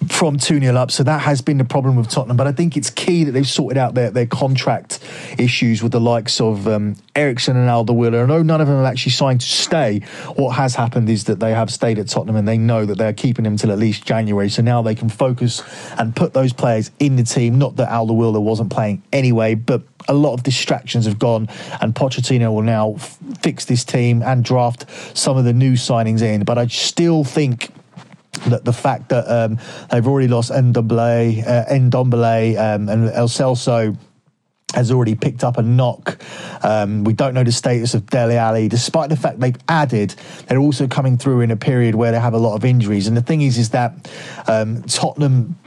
from 0.08 0.38
2 0.38 0.60
0 0.60 0.74
up. 0.76 0.90
So 0.90 1.02
that 1.04 1.20
has 1.22 1.42
been 1.42 1.58
the 1.58 1.64
problem 1.64 1.96
with 1.96 2.08
Tottenham. 2.08 2.36
But 2.36 2.46
I 2.46 2.52
think 2.52 2.76
it's 2.76 2.90
key 2.90 3.24
that 3.24 3.32
they've 3.32 3.46
sorted 3.46 3.78
out 3.78 3.94
their, 3.94 4.10
their 4.10 4.26
contract 4.26 5.00
issues 5.38 5.82
with 5.82 5.92
the 5.92 6.00
likes 6.00 6.40
of 6.40 6.66
um, 6.66 6.96
Eriksen 7.14 7.56
and 7.56 7.68
Alderweireld. 7.68 8.20
Although 8.20 8.42
none 8.42 8.60
of 8.60 8.66
them 8.66 8.76
have 8.76 8.86
actually 8.86 9.12
signed 9.12 9.40
to 9.40 9.46
stay, 9.46 10.00
what 10.36 10.52
has 10.52 10.74
happened 10.74 11.08
is 11.08 11.24
that 11.24 11.40
they 11.40 11.52
have 11.52 11.70
stayed 11.70 11.98
at 11.98 12.08
Tottenham 12.08 12.36
and 12.36 12.48
they 12.48 12.58
know 12.58 12.86
that 12.86 12.98
they're 12.98 13.12
keeping 13.12 13.44
them 13.44 13.56
till 13.56 13.70
at 13.70 13.78
least 13.78 14.04
January. 14.04 14.48
So 14.48 14.62
now 14.62 14.82
they 14.82 14.94
can 14.94 15.08
focus 15.08 15.62
and 15.98 16.14
put 16.14 16.32
those 16.32 16.52
players 16.52 16.90
in 16.98 17.16
the 17.16 17.24
team. 17.24 17.58
Not 17.58 17.76
that 17.76 17.88
Alderweireld 17.88 18.40
wasn't 18.42 18.70
playing 18.70 19.02
anyway, 19.12 19.54
but 19.54 19.82
a 20.08 20.14
lot 20.14 20.34
of 20.34 20.42
distractions 20.42 21.06
have 21.06 21.18
gone, 21.18 21.48
and 21.80 21.94
Pochettino 21.94 22.52
will 22.52 22.62
now 22.62 22.94
f- 22.94 23.18
fix 23.42 23.64
this 23.64 23.84
team 23.84 24.22
and 24.22 24.44
draft 24.44 24.86
some 25.16 25.36
of 25.36 25.44
the 25.44 25.52
new 25.52 25.74
signings 25.74 26.22
in. 26.22 26.44
But 26.44 26.58
I 26.58 26.66
still 26.66 27.24
think 27.24 27.70
that 28.46 28.64
the 28.64 28.72
fact 28.72 29.08
that 29.10 29.28
um, 29.28 29.58
they've 29.90 30.06
already 30.06 30.28
lost 30.28 30.50
Ndombele, 30.50 31.46
uh, 31.46 31.64
Ndombele 31.66 32.58
um, 32.58 32.88
and 32.88 33.06
Lo 33.06 33.26
Celso 33.26 33.96
has 34.74 34.92
already 34.92 35.14
picked 35.14 35.42
up 35.42 35.58
a 35.58 35.62
knock. 35.62 36.22
Um, 36.62 37.04
we 37.04 37.12
don't 37.12 37.34
know 37.34 37.42
the 37.42 37.52
status 37.52 37.94
of 37.94 38.06
Dele 38.06 38.36
Alli, 38.36 38.68
despite 38.68 39.10
the 39.10 39.16
fact 39.16 39.40
they've 39.40 39.56
added. 39.68 40.14
They're 40.46 40.58
also 40.58 40.86
coming 40.86 41.18
through 41.18 41.40
in 41.40 41.50
a 41.50 41.56
period 41.56 41.94
where 41.94 42.12
they 42.12 42.20
have 42.20 42.34
a 42.34 42.38
lot 42.38 42.54
of 42.54 42.64
injuries. 42.64 43.08
And 43.08 43.16
the 43.16 43.22
thing 43.22 43.42
is, 43.42 43.58
is 43.58 43.70
that 43.70 43.92
um, 44.46 44.82
Tottenham 44.84 45.58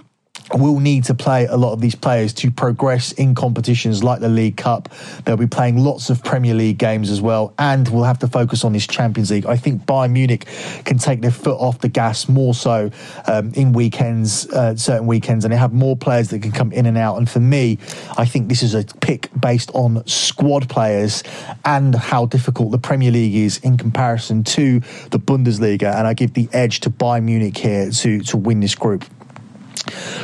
will 0.55 0.79
need 0.79 1.03
to 1.05 1.13
play 1.13 1.45
a 1.45 1.57
lot 1.57 1.73
of 1.73 1.81
these 1.81 1.95
players 1.95 2.33
to 2.33 2.51
progress 2.51 3.11
in 3.13 3.35
competitions 3.35 4.03
like 4.03 4.19
the 4.19 4.29
League 4.29 4.57
Cup. 4.57 4.89
They'll 5.25 5.37
be 5.37 5.47
playing 5.47 5.77
lots 5.77 6.09
of 6.09 6.23
Premier 6.23 6.53
League 6.53 6.77
games 6.77 7.09
as 7.09 7.21
well, 7.21 7.53
and 7.57 7.87
we'll 7.87 8.03
have 8.03 8.19
to 8.19 8.27
focus 8.27 8.63
on 8.63 8.73
this 8.73 8.87
Champions 8.87 9.31
League. 9.31 9.45
I 9.45 9.57
think 9.57 9.85
Bayern 9.85 10.11
Munich 10.11 10.45
can 10.85 10.97
take 10.97 11.21
their 11.21 11.31
foot 11.31 11.57
off 11.59 11.79
the 11.79 11.89
gas 11.89 12.27
more 12.27 12.53
so 12.53 12.91
um, 13.27 13.51
in 13.53 13.73
weekends, 13.73 14.47
uh, 14.49 14.75
certain 14.75 15.07
weekends, 15.07 15.45
and 15.45 15.51
they 15.51 15.57
have 15.57 15.73
more 15.73 15.95
players 15.95 16.29
that 16.29 16.41
can 16.41 16.51
come 16.51 16.71
in 16.71 16.85
and 16.85 16.97
out. 16.97 17.17
And 17.17 17.29
for 17.29 17.39
me, 17.39 17.77
I 18.17 18.25
think 18.25 18.49
this 18.49 18.63
is 18.63 18.73
a 18.73 18.83
pick 19.01 19.29
based 19.39 19.71
on 19.73 20.05
squad 20.07 20.69
players 20.69 21.23
and 21.65 21.95
how 21.95 22.25
difficult 22.25 22.71
the 22.71 22.77
Premier 22.77 23.11
League 23.11 23.35
is 23.35 23.57
in 23.59 23.77
comparison 23.77 24.43
to 24.43 24.79
the 25.09 25.19
Bundesliga. 25.19 25.95
And 25.95 26.07
I 26.07 26.13
give 26.13 26.33
the 26.33 26.47
edge 26.53 26.81
to 26.81 26.89
Bayern 26.89 27.23
Munich 27.23 27.57
here 27.57 27.89
to 27.89 28.19
to 28.21 28.37
win 28.37 28.59
this 28.59 28.75
group. 28.75 29.05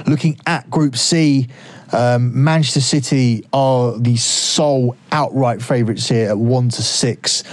Looking 0.07 0.39
at 0.45 0.69
Group 0.69 0.95
C, 0.95 1.47
um, 1.91 2.43
Manchester 2.43 2.81
City 2.81 3.45
are 3.51 3.97
the 3.97 4.15
sole 4.17 4.95
outright 5.11 5.61
favourites 5.61 6.07
here 6.07 6.29
at 6.29 6.37
one 6.37 6.69
to 6.69 6.81
six. 6.81 7.43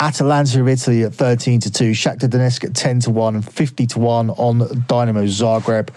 Atalanta 0.00 0.60
of 0.60 0.68
Italy 0.68 1.02
at 1.02 1.14
thirteen 1.14 1.60
to 1.60 1.70
two. 1.70 1.90
Shakhtar 1.90 2.28
Donetsk 2.28 2.64
at 2.64 2.74
ten 2.74 3.00
to 3.00 3.10
one 3.10 3.34
and 3.34 3.44
fifty 3.44 3.86
to 3.88 3.98
one 3.98 4.30
on 4.30 4.84
Dynamo 4.86 5.24
Zagreb. 5.24 5.88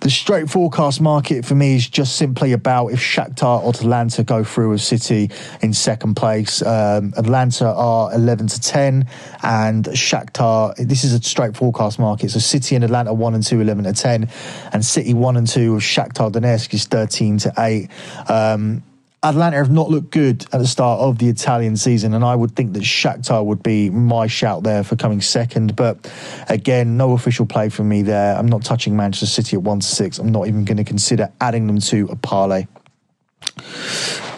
The 0.00 0.10
straight 0.10 0.48
forecast 0.48 1.00
market 1.00 1.44
for 1.44 1.56
me 1.56 1.74
is 1.74 1.88
just 1.88 2.16
simply 2.16 2.52
about 2.52 2.88
if 2.88 3.00
Shakhtar 3.00 3.62
or 3.62 3.70
Atlanta 3.70 4.22
go 4.22 4.44
through 4.44 4.70
with 4.70 4.80
City 4.80 5.28
in 5.60 5.72
second 5.72 6.14
place. 6.14 6.62
Um, 6.62 7.12
Atlanta 7.16 7.66
are 7.66 8.14
11 8.14 8.46
to 8.46 8.60
10, 8.60 9.08
and 9.42 9.84
Shakhtar, 9.86 10.76
this 10.76 11.02
is 11.02 11.14
a 11.14 11.22
straight 11.22 11.56
forecast 11.56 11.98
market. 11.98 12.30
So 12.30 12.38
City 12.38 12.76
and 12.76 12.84
Atlanta 12.84 13.12
1 13.12 13.34
and 13.34 13.44
2, 13.44 13.60
11 13.60 13.84
to 13.84 13.92
10, 13.92 14.28
and 14.72 14.84
City 14.84 15.14
1 15.14 15.36
and 15.36 15.48
2 15.48 15.74
with 15.74 15.82
Shakhtar 15.82 16.30
Donetsk 16.30 16.72
is 16.74 16.84
13 16.84 17.38
to 17.38 17.52
8. 17.58 17.90
Um, 18.28 18.84
Atlanta 19.22 19.56
have 19.56 19.70
not 19.70 19.90
looked 19.90 20.10
good 20.10 20.46
at 20.52 20.58
the 20.58 20.66
start 20.66 21.00
of 21.00 21.18
the 21.18 21.28
Italian 21.28 21.76
season, 21.76 22.14
and 22.14 22.24
I 22.24 22.36
would 22.36 22.54
think 22.54 22.72
that 22.74 22.84
Shakhtar 22.84 23.44
would 23.44 23.62
be 23.62 23.90
my 23.90 24.28
shout 24.28 24.62
there 24.62 24.84
for 24.84 24.94
coming 24.94 25.20
second. 25.20 25.74
But 25.74 26.10
again, 26.48 26.96
no 26.96 27.12
official 27.12 27.44
play 27.44 27.68
for 27.68 27.82
me 27.82 28.02
there. 28.02 28.36
I'm 28.36 28.46
not 28.46 28.64
touching 28.64 28.96
Manchester 28.96 29.26
City 29.26 29.56
at 29.56 29.62
one 29.62 29.80
to 29.80 29.86
six. 29.86 30.18
I'm 30.18 30.30
not 30.30 30.46
even 30.46 30.64
going 30.64 30.76
to 30.76 30.84
consider 30.84 31.32
adding 31.40 31.66
them 31.66 31.80
to 31.80 32.08
a 32.10 32.16
parlay. 32.16 32.66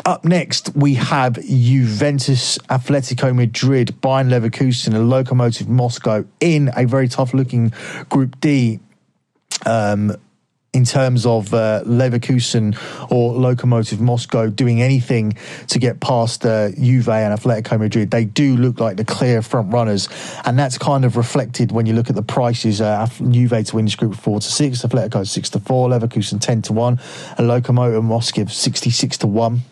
Up 0.07 0.25
next, 0.25 0.75
we 0.75 0.95
have 0.95 1.35
Juventus, 1.35 2.57
Atletico 2.71 3.35
Madrid, 3.35 3.95
Bayern 4.01 4.31
Leverkusen, 4.31 4.95
and 4.95 5.13
Lokomotiv 5.13 5.69
Moscow 5.69 6.25
in 6.41 6.71
a 6.75 6.87
very 6.87 7.07
tough 7.07 7.35
looking 7.35 7.73
Group 8.09 8.41
D. 8.41 8.81
Um, 9.67 10.17
in 10.73 10.85
terms 10.85 11.27
of 11.27 11.53
uh, 11.53 11.83
Leverkusen 11.85 12.75
or 13.11 13.35
Lokomotiv 13.35 13.99
Moscow 13.99 14.49
doing 14.49 14.81
anything 14.81 15.33
to 15.69 15.79
get 15.79 16.01
past 16.01 16.47
uh, 16.47 16.71
Juve 16.71 17.09
and 17.09 17.39
Atletico 17.39 17.79
Madrid. 17.79 18.11
They 18.11 18.25
do 18.25 18.57
look 18.57 18.79
like 18.79 18.97
the 18.97 19.05
clear 19.05 19.43
front 19.43 19.73
runners, 19.73 20.09
and 20.45 20.59
that's 20.59 20.79
kind 20.79 21.05
of 21.05 21.17
reflected 21.17 21.73
when 21.73 21.87
you 21.87 21.95
look 21.95 22.09
at 22.09 22.17
the 22.17 22.23
prices. 22.23 22.81
Uh, 22.81 23.09
Juve 23.31 23.65
to 23.65 23.77
win 23.77 23.85
this 23.85 23.97
group 23.97 24.15
four 24.15 24.41
to 24.41 24.49
six, 24.49 24.83
Atletico 24.83 25.27
six 25.27 25.51
to 25.51 25.61
four, 25.61 25.89
Leverkusen 25.89 26.41
ten 26.41 26.63
to 26.63 26.73
one, 26.73 27.01
and 27.37 27.49
Lokomotiv 27.49 28.03
Moscow 28.05 28.45
sixty 28.47 28.91
six 28.91 29.19
to 29.19 29.27
one 29.27 29.63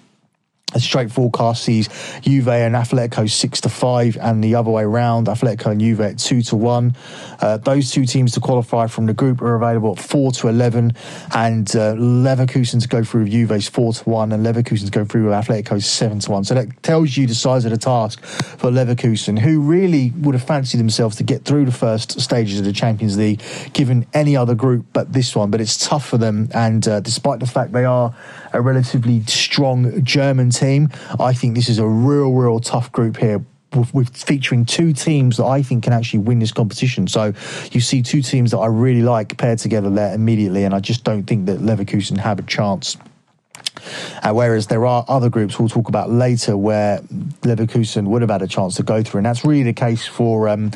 a 0.74 0.80
straight 0.80 1.10
forecast 1.10 1.64
sees 1.64 1.88
Juve 2.20 2.48
and 2.48 2.74
Atletico 2.74 3.28
six 3.28 3.60
to 3.62 3.68
five, 3.68 4.18
and 4.20 4.44
the 4.44 4.54
other 4.54 4.70
way 4.70 4.82
around, 4.82 5.26
Atletico 5.26 5.66
and 5.66 5.80
Juve 5.80 6.00
at 6.00 6.18
two 6.18 6.42
to 6.42 6.56
one. 6.56 6.94
Uh, 7.40 7.56
those 7.56 7.90
two 7.90 8.04
teams 8.04 8.32
to 8.32 8.40
qualify 8.40 8.86
from 8.86 9.06
the 9.06 9.14
group 9.14 9.40
are 9.40 9.54
available 9.54 9.92
at 9.92 9.98
four 9.98 10.30
to 10.32 10.48
eleven, 10.48 10.92
and 11.34 11.74
uh, 11.74 11.94
Leverkusen 11.94 12.82
to 12.82 12.88
go 12.88 13.02
through 13.02 13.28
Juve's 13.28 13.68
four 13.68 13.92
to 13.94 14.04
one, 14.04 14.32
and 14.32 14.44
Leverkusen 14.44 14.84
to 14.84 14.90
go 14.90 15.04
through 15.04 15.24
with 15.24 15.32
Atletico's 15.32 15.86
seven 15.86 16.18
to 16.20 16.30
one. 16.30 16.44
So 16.44 16.54
that 16.54 16.82
tells 16.82 17.16
you 17.16 17.26
the 17.26 17.34
size 17.34 17.64
of 17.64 17.70
the 17.70 17.78
task 17.78 18.22
for 18.24 18.70
Leverkusen, 18.70 19.38
who 19.38 19.60
really 19.60 20.12
would 20.18 20.34
have 20.34 20.44
fancied 20.44 20.78
themselves 20.78 21.16
to 21.16 21.24
get 21.24 21.44
through 21.44 21.64
the 21.64 21.72
first 21.72 22.20
stages 22.20 22.58
of 22.58 22.66
the 22.66 22.72
Champions 22.72 23.16
League, 23.16 23.42
given 23.72 24.06
any 24.12 24.36
other 24.36 24.54
group 24.54 24.84
but 24.92 25.12
this 25.12 25.34
one. 25.34 25.50
But 25.50 25.60
it's 25.62 25.78
tough 25.78 26.06
for 26.06 26.18
them, 26.18 26.50
and 26.52 26.86
uh, 26.86 27.00
despite 27.00 27.40
the 27.40 27.46
fact 27.46 27.72
they 27.72 27.86
are 27.86 28.14
a 28.52 28.60
relatively 28.60 29.22
strong 29.24 30.02
German 30.04 30.50
team. 30.50 30.90
I 31.18 31.32
think 31.32 31.54
this 31.54 31.68
is 31.68 31.78
a 31.78 31.86
real, 31.86 32.32
real 32.32 32.60
tough 32.60 32.90
group 32.92 33.16
here 33.16 33.44
with, 33.92 34.16
featuring 34.16 34.64
two 34.64 34.92
teams 34.92 35.36
that 35.36 35.44
I 35.44 35.62
think 35.62 35.84
can 35.84 35.92
actually 35.92 36.20
win 36.20 36.38
this 36.38 36.52
competition. 36.52 37.06
So 37.06 37.32
you 37.72 37.80
see 37.80 38.02
two 38.02 38.22
teams 38.22 38.50
that 38.52 38.58
I 38.58 38.66
really 38.66 39.02
like 39.02 39.36
paired 39.36 39.58
together 39.58 39.90
there 39.90 40.14
immediately, 40.14 40.64
and 40.64 40.74
I 40.74 40.80
just 40.80 41.04
don't 41.04 41.24
think 41.24 41.46
that 41.46 41.60
Leverkusen 41.60 42.18
have 42.18 42.38
a 42.38 42.42
chance. 42.42 42.96
Uh, 44.22 44.32
whereas 44.32 44.66
there 44.66 44.86
are 44.86 45.04
other 45.08 45.28
groups 45.28 45.58
we'll 45.58 45.68
talk 45.68 45.88
about 45.88 46.10
later 46.10 46.56
where 46.56 46.98
Leverkusen 47.42 48.06
would 48.08 48.22
have 48.22 48.30
had 48.30 48.42
a 48.42 48.46
chance 48.46 48.76
to 48.76 48.82
go 48.82 49.02
through. 49.02 49.18
And 49.18 49.26
that's 49.26 49.44
really 49.44 49.62
the 49.62 49.72
case 49.72 50.06
for 50.06 50.48
um, 50.48 50.72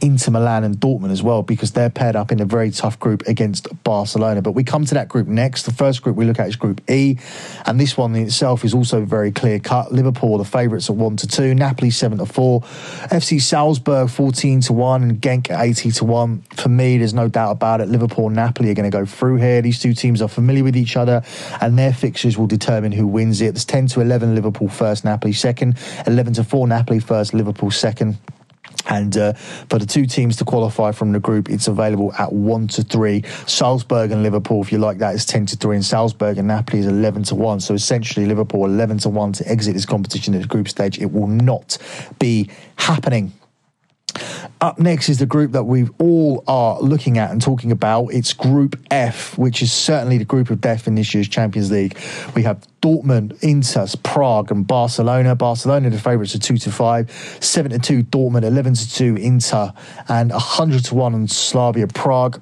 Inter 0.00 0.32
Milan 0.32 0.64
and 0.64 0.76
Dortmund 0.76 1.10
as 1.10 1.22
well, 1.22 1.42
because 1.42 1.72
they're 1.72 1.90
paired 1.90 2.16
up 2.16 2.32
in 2.32 2.40
a 2.40 2.44
very 2.44 2.70
tough 2.70 2.98
group 2.98 3.22
against 3.26 3.68
Barcelona. 3.84 4.42
But 4.42 4.52
we 4.52 4.64
come 4.64 4.84
to 4.86 4.94
that 4.94 5.08
group 5.08 5.26
next. 5.26 5.64
The 5.64 5.72
first 5.72 6.02
group 6.02 6.16
we 6.16 6.24
look 6.24 6.38
at 6.38 6.48
is 6.48 6.56
Group 6.56 6.80
E. 6.90 7.18
And 7.66 7.78
this 7.78 7.96
one 7.96 8.14
in 8.14 8.26
itself 8.26 8.64
is 8.64 8.74
also 8.74 9.04
very 9.04 9.32
clear 9.32 9.58
cut. 9.58 9.92
Liverpool, 9.92 10.38
the 10.38 10.44
favourites 10.44 10.88
at 10.88 10.96
1 10.96 11.16
to 11.16 11.26
2, 11.26 11.54
Napoli 11.54 11.90
7 11.90 12.18
to 12.18 12.26
4, 12.26 12.60
FC 12.60 13.40
Salzburg 13.40 14.10
14 14.10 14.62
to 14.62 14.72
1, 14.72 15.02
and 15.02 15.20
Genk 15.20 15.56
80 15.56 15.90
to 15.92 16.04
1. 16.04 16.42
For 16.54 16.68
me, 16.68 16.98
there's 16.98 17.14
no 17.14 17.28
doubt 17.28 17.52
about 17.52 17.80
it. 17.80 17.88
Liverpool 17.88 18.26
and 18.26 18.36
Napoli 18.36 18.70
are 18.70 18.74
going 18.74 18.90
to 18.90 18.96
go 18.96 19.04
through 19.04 19.36
here. 19.36 19.60
These 19.60 19.80
two 19.80 19.92
teams 19.92 20.22
are 20.22 20.28
familiar 20.28 20.64
with 20.64 20.76
each 20.76 20.96
other, 20.96 21.22
and 21.60 21.78
their 21.78 21.92
fixtures 21.92 22.38
will 22.38 22.46
will 22.46 22.56
determine 22.86 22.92
who 22.92 23.06
wins 23.06 23.40
it. 23.40 23.48
It's 23.48 23.64
10 23.64 23.88
to 23.88 24.00
11 24.00 24.34
Liverpool 24.34 24.68
first, 24.68 25.04
Napoli 25.04 25.32
second, 25.32 25.78
11 26.06 26.34
to 26.34 26.44
4 26.44 26.68
Napoli 26.68 27.00
first, 27.00 27.34
Liverpool 27.34 27.70
second. 27.70 28.18
And 28.88 29.16
uh, 29.16 29.32
for 29.32 29.78
the 29.78 29.86
two 29.86 30.06
teams 30.06 30.36
to 30.36 30.44
qualify 30.44 30.92
from 30.92 31.10
the 31.10 31.18
group, 31.18 31.50
it's 31.50 31.66
available 31.66 32.12
at 32.14 32.32
one 32.32 32.68
to 32.68 32.82
three. 32.84 33.24
Salzburg 33.46 34.12
and 34.12 34.22
Liverpool, 34.22 34.62
if 34.62 34.70
you 34.70 34.78
like 34.78 34.98
that, 34.98 35.14
is 35.14 35.26
ten 35.26 35.44
to 35.46 35.56
three, 35.56 35.74
and 35.74 35.84
Salzburg 35.84 36.38
and 36.38 36.46
Napoli 36.46 36.80
is 36.80 36.86
eleven 36.86 37.24
to 37.24 37.34
one. 37.34 37.58
So 37.58 37.74
essentially, 37.74 38.26
Liverpool 38.26 38.64
eleven 38.64 38.98
to 38.98 39.08
one 39.08 39.32
to 39.32 39.48
exit 39.48 39.74
this 39.74 39.86
competition 39.86 40.34
at 40.34 40.42
the 40.42 40.46
group 40.46 40.68
stage. 40.68 41.00
It 41.00 41.10
will 41.10 41.26
not 41.26 41.78
be 42.20 42.48
happening. 42.76 43.32
Up 44.58 44.78
next 44.78 45.10
is 45.10 45.18
the 45.18 45.26
group 45.26 45.52
that 45.52 45.64
we 45.64 45.86
all 45.98 46.42
are 46.48 46.80
looking 46.80 47.18
at 47.18 47.30
and 47.30 47.42
talking 47.42 47.70
about. 47.70 48.06
It's 48.06 48.32
Group 48.32 48.80
F, 48.90 49.36
which 49.36 49.60
is 49.60 49.70
certainly 49.70 50.16
the 50.16 50.24
group 50.24 50.48
of 50.48 50.62
death 50.62 50.86
in 50.86 50.94
this 50.94 51.12
year's 51.12 51.28
Champions 51.28 51.70
League. 51.70 51.98
We 52.34 52.42
have 52.44 52.66
Dortmund, 52.80 53.42
Inter, 53.42 53.86
Prague, 54.02 54.50
and 54.50 54.66
Barcelona. 54.66 55.34
Barcelona, 55.36 55.90
the 55.90 55.98
favourites, 55.98 56.34
are 56.34 56.38
two 56.38 56.56
to 56.56 56.72
five, 56.72 57.10
seven 57.40 57.70
to 57.72 57.78
two. 57.78 58.02
Dortmund, 58.04 58.44
eleven 58.44 58.72
to 58.72 58.90
two. 58.90 59.16
Inter, 59.16 59.74
and 60.08 60.32
hundred 60.32 60.86
to 60.86 60.94
one 60.94 61.12
on 61.12 61.28
Slavia 61.28 61.88
Prague. 61.88 62.40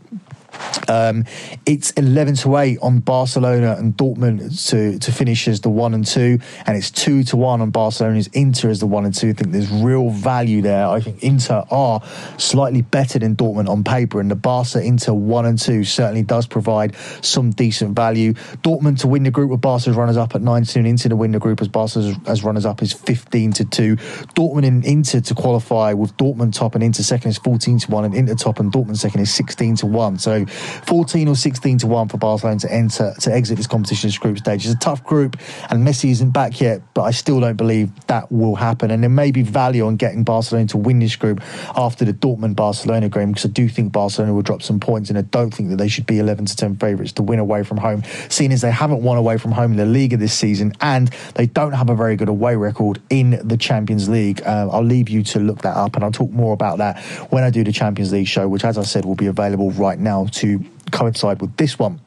Um, 0.89 1.25
it's 1.67 1.91
11 1.93 2.37
to 2.37 2.57
8 2.57 2.79
on 2.83 3.01
Barcelona 3.01 3.77
and 3.79 3.97
Dortmund 3.97 4.69
to, 4.71 4.99
to 4.99 5.13
finish 5.13 5.49
as 5.49 5.61
the 5.61 5.71
1 5.71 5.95
and 5.95 6.07
2, 6.07 6.39
and 6.67 6.77
it's 6.77 6.91
2 6.91 7.25
to 7.25 7.37
1 7.37 7.61
on 7.61 7.71
Barcelona's 7.71 8.29
Inter 8.29 8.71
as 8.71 8.81
the 8.81 8.87
1 8.87 9.05
and 9.07 9.15
2. 9.15 9.31
I 9.31 9.33
think 9.33 9.53
there's 9.53 9.71
real 9.71 10.11
value 10.11 10.63
there. 10.63 10.87
I 10.87 11.01
think 11.01 11.23
Inter 11.23 11.65
are 11.71 12.03
slightly 12.39 12.83
better 12.83 13.19
than 13.19 13.37
Dortmund 13.37 13.69
on 13.69 13.85
paper, 13.85 14.21
and 14.21 14.31
the 14.31 14.37
Barca 14.37 14.83
Inter 14.83 15.13
1 15.13 15.47
and 15.47 15.59
2 15.59 15.85
certainly 15.85 16.23
does 16.23 16.47
provide 16.47 16.95
some 17.23 17.51
decent 17.51 17.97
value. 17.97 18.35
Dortmund 18.63 19.01
to 19.01 19.09
win 19.09 19.23
the 19.23 19.31
group 19.31 19.51
with 19.51 19.61
Barca 19.61 19.91
as 19.91 19.97
runners 19.97 20.17
up 20.17 20.35
at 20.35 20.43
9 20.43 20.65
2, 20.65 20.79
and 20.81 20.89
Inter 20.89 21.09
to 21.09 21.17
win 21.17 21.33
the 21.33 21.39
group 21.39 21.61
as 21.61 21.69
Barca 21.69 22.15
as 22.27 22.45
runners 22.45 22.67
up 22.67 22.83
is 22.83 22.93
15 22.93 23.53
to 23.53 23.65
2. 23.65 23.97
Dortmund 23.97 24.67
and 24.67 24.85
Inter 24.85 25.21
to 25.21 25.35
qualify 25.35 25.93
with 25.93 26.17
Dortmund 26.17 26.55
top 26.55 26.75
and 26.75 26.85
Inter 26.85 27.03
second 27.03 27.31
is 27.31 27.39
14 27.39 27.81
to 27.81 27.91
1, 27.91 28.05
and 28.05 28.15
Inter 28.15 28.35
top 28.35 28.61
and 28.61 28.73
Dortmund 28.73 28.99
second 28.99 29.21
is 29.21 29.33
16 29.33 29.77
to 29.77 29.87
1. 29.87 30.19
So 30.19 30.44
14 30.47 31.29
or 31.29 31.37
16 31.37 31.79
to 31.79 31.87
1 31.87 32.09
for 32.09 32.19
Barcelona 32.19 32.61
to 32.61 32.73
enter 32.73 33.15
to 33.21 33.33
exit 33.33 33.57
this 33.57 33.67
competition's 33.67 34.19
group 34.19 34.39
stage. 34.39 34.65
It's 34.65 34.75
a 34.75 34.79
tough 34.79 35.05
group 35.05 35.37
and 35.71 35.87
Messi 35.87 36.11
isn't 36.11 36.31
back 36.31 36.61
yet, 36.61 36.83
but 36.95 37.03
I 37.03 37.11
still 37.11 37.41
don't 37.41 37.57
believe 37.57 37.91
that 38.07 38.31
will 38.31 38.55
happen. 38.55 38.91
And 38.91 39.03
there 39.03 39.11
may 39.11 39.31
be 39.31 39.43
value 39.43 39.87
on 39.87 39.97
getting 39.97 40.25
Barcelona 40.25 40.69
to 40.69 40.79
win 40.79 40.99
this 40.99 41.17
group 41.17 41.41
after 41.77 42.05
the 42.05 42.13
Dortmund 42.13 42.57
Barcelona 42.57 43.09
game 43.09 43.33
because 43.33 43.47
I 43.47 43.53
do 43.53 43.69
think 43.69 43.93
Barcelona 43.93 44.35
will 44.35 44.43
drop 44.43 44.63
some 44.63 44.81
points 44.81 45.11
and 45.11 45.19
I 45.19 45.23
don't 45.23 45.53
think 45.53 45.71
that 45.71 45.77
they 45.77 45.89
should 45.89 46.07
be 46.07 46.19
11 46.19 46.47
to 46.47 46.57
10 46.57 46.77
favourites 46.77 47.13
to 47.13 47.23
win 47.23 47.39
away 47.39 47.63
from 47.63 47.79
home, 47.79 48.03
seeing 48.29 48.53
as 48.53 48.61
they 48.61 48.71
haven't 48.71 49.03
won 49.03 49.19
away 49.19 49.39
from 49.39 49.53
home 49.53 49.73
in 49.73 49.77
the 49.77 49.87
Liga 49.87 50.17
this 50.17 50.35
season 50.35 50.73
and 50.81 51.09
they 51.35 51.47
don't 51.47 51.73
have 51.73 51.91
a 51.91 51.95
very 51.95 52.17
good 52.17 52.29
away 52.29 52.57
record 52.57 53.01
in 53.11 53.41
the 53.47 53.57
Champions 53.57 54.09
League. 54.09 54.43
Uh, 54.43 54.69
I'll 54.71 54.83
leave 54.83 55.09
you 55.09 55.23
to 55.25 55.41
look 55.41 55.63
that 55.63 55.77
up 55.77 55.95
and 55.95 56.05
I'll 56.05 56.13
talk 56.13 56.31
more 56.31 56.53
about 56.53 56.79
that 56.79 57.01
when 57.31 57.45
I 57.45 57.51
do 57.51 57.65
the 57.65 57.73
Champions 57.73 58.13
League 58.13 58.27
show, 58.27 58.49
which, 58.49 58.65
as 58.65 58.79
I 58.79 58.83
said, 58.83 59.05
will 59.05 59.15
be 59.15 59.27
available 59.27 59.71
right 59.73 59.99
now 59.99 60.27
to 60.35 60.65
coincide 60.91 61.41
with 61.41 61.57
this 61.57 61.79
one. 61.79 62.01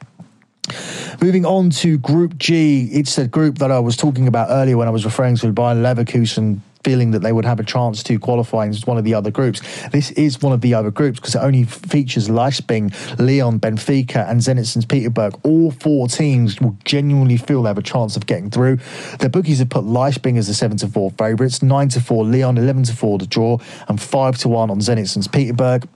Moving 1.20 1.46
on 1.46 1.70
to 1.70 1.98
Group 1.98 2.38
G, 2.38 2.88
it's 2.92 3.18
a 3.18 3.26
group 3.26 3.58
that 3.58 3.70
I 3.70 3.78
was 3.78 3.96
talking 3.96 4.28
about 4.28 4.48
earlier 4.50 4.76
when 4.76 4.86
I 4.86 4.90
was 4.90 5.04
referring 5.04 5.36
to 5.36 5.52
Bayern 5.52 5.82
Leverkusen 5.82 6.60
feeling 6.84 7.10
that 7.10 7.20
they 7.20 7.32
would 7.32 7.44
have 7.44 7.60
a 7.60 7.64
chance 7.64 8.02
to 8.04 8.18
qualify 8.18 8.66
as 8.66 8.86
one 8.86 8.98
of 8.98 9.04
the 9.04 9.14
other 9.14 9.30
groups. 9.30 9.60
This 9.88 10.10
is 10.12 10.40
one 10.40 10.52
of 10.52 10.60
the 10.60 10.74
other 10.74 10.90
groups 10.90 11.18
because 11.18 11.34
it 11.34 11.40
only 11.40 11.64
features 11.64 12.30
Leipzig, 12.30 12.94
Lyon, 13.18 13.58
Benfica, 13.58 14.28
and 14.28 14.40
Zenit 14.40 14.66
St. 14.66 14.88
Petersburg. 14.88 15.38
All 15.42 15.70
four 15.70 16.08
teams 16.08 16.60
will 16.60 16.76
genuinely 16.84 17.36
feel 17.36 17.62
they 17.62 17.68
have 17.68 17.78
a 17.78 17.82
chance 17.82 18.16
of 18.16 18.26
getting 18.26 18.50
through. 18.50 18.78
The 19.18 19.28
bookies 19.28 19.58
have 19.58 19.70
put 19.70 19.84
Leipzig 19.84 20.36
as 20.36 20.46
the 20.46 20.54
7 20.54 20.76
to 20.78 20.88
4 20.88 21.10
favourites, 21.12 21.62
9 21.62 21.88
to 21.90 22.00
4 22.00 22.24
Lyon, 22.24 22.58
11 22.58 22.84
to 22.84 22.96
4 22.96 23.18
the 23.18 23.26
draw, 23.26 23.58
and 23.88 24.00
5 24.00 24.38
to 24.38 24.48
1 24.48 24.70
on 24.70 24.78
Zenit 24.80 25.08
St. 25.08 25.30
Petersburg. 25.30 25.88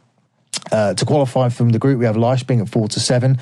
Uh, 0.72 0.94
to 0.94 1.04
qualify 1.04 1.50
from 1.50 1.68
the 1.68 1.78
group, 1.78 1.98
we 1.98 2.06
have 2.06 2.16
Leipzig 2.16 2.58
at 2.58 2.68
4 2.68 2.88
to 2.88 3.00
7, 3.00 3.38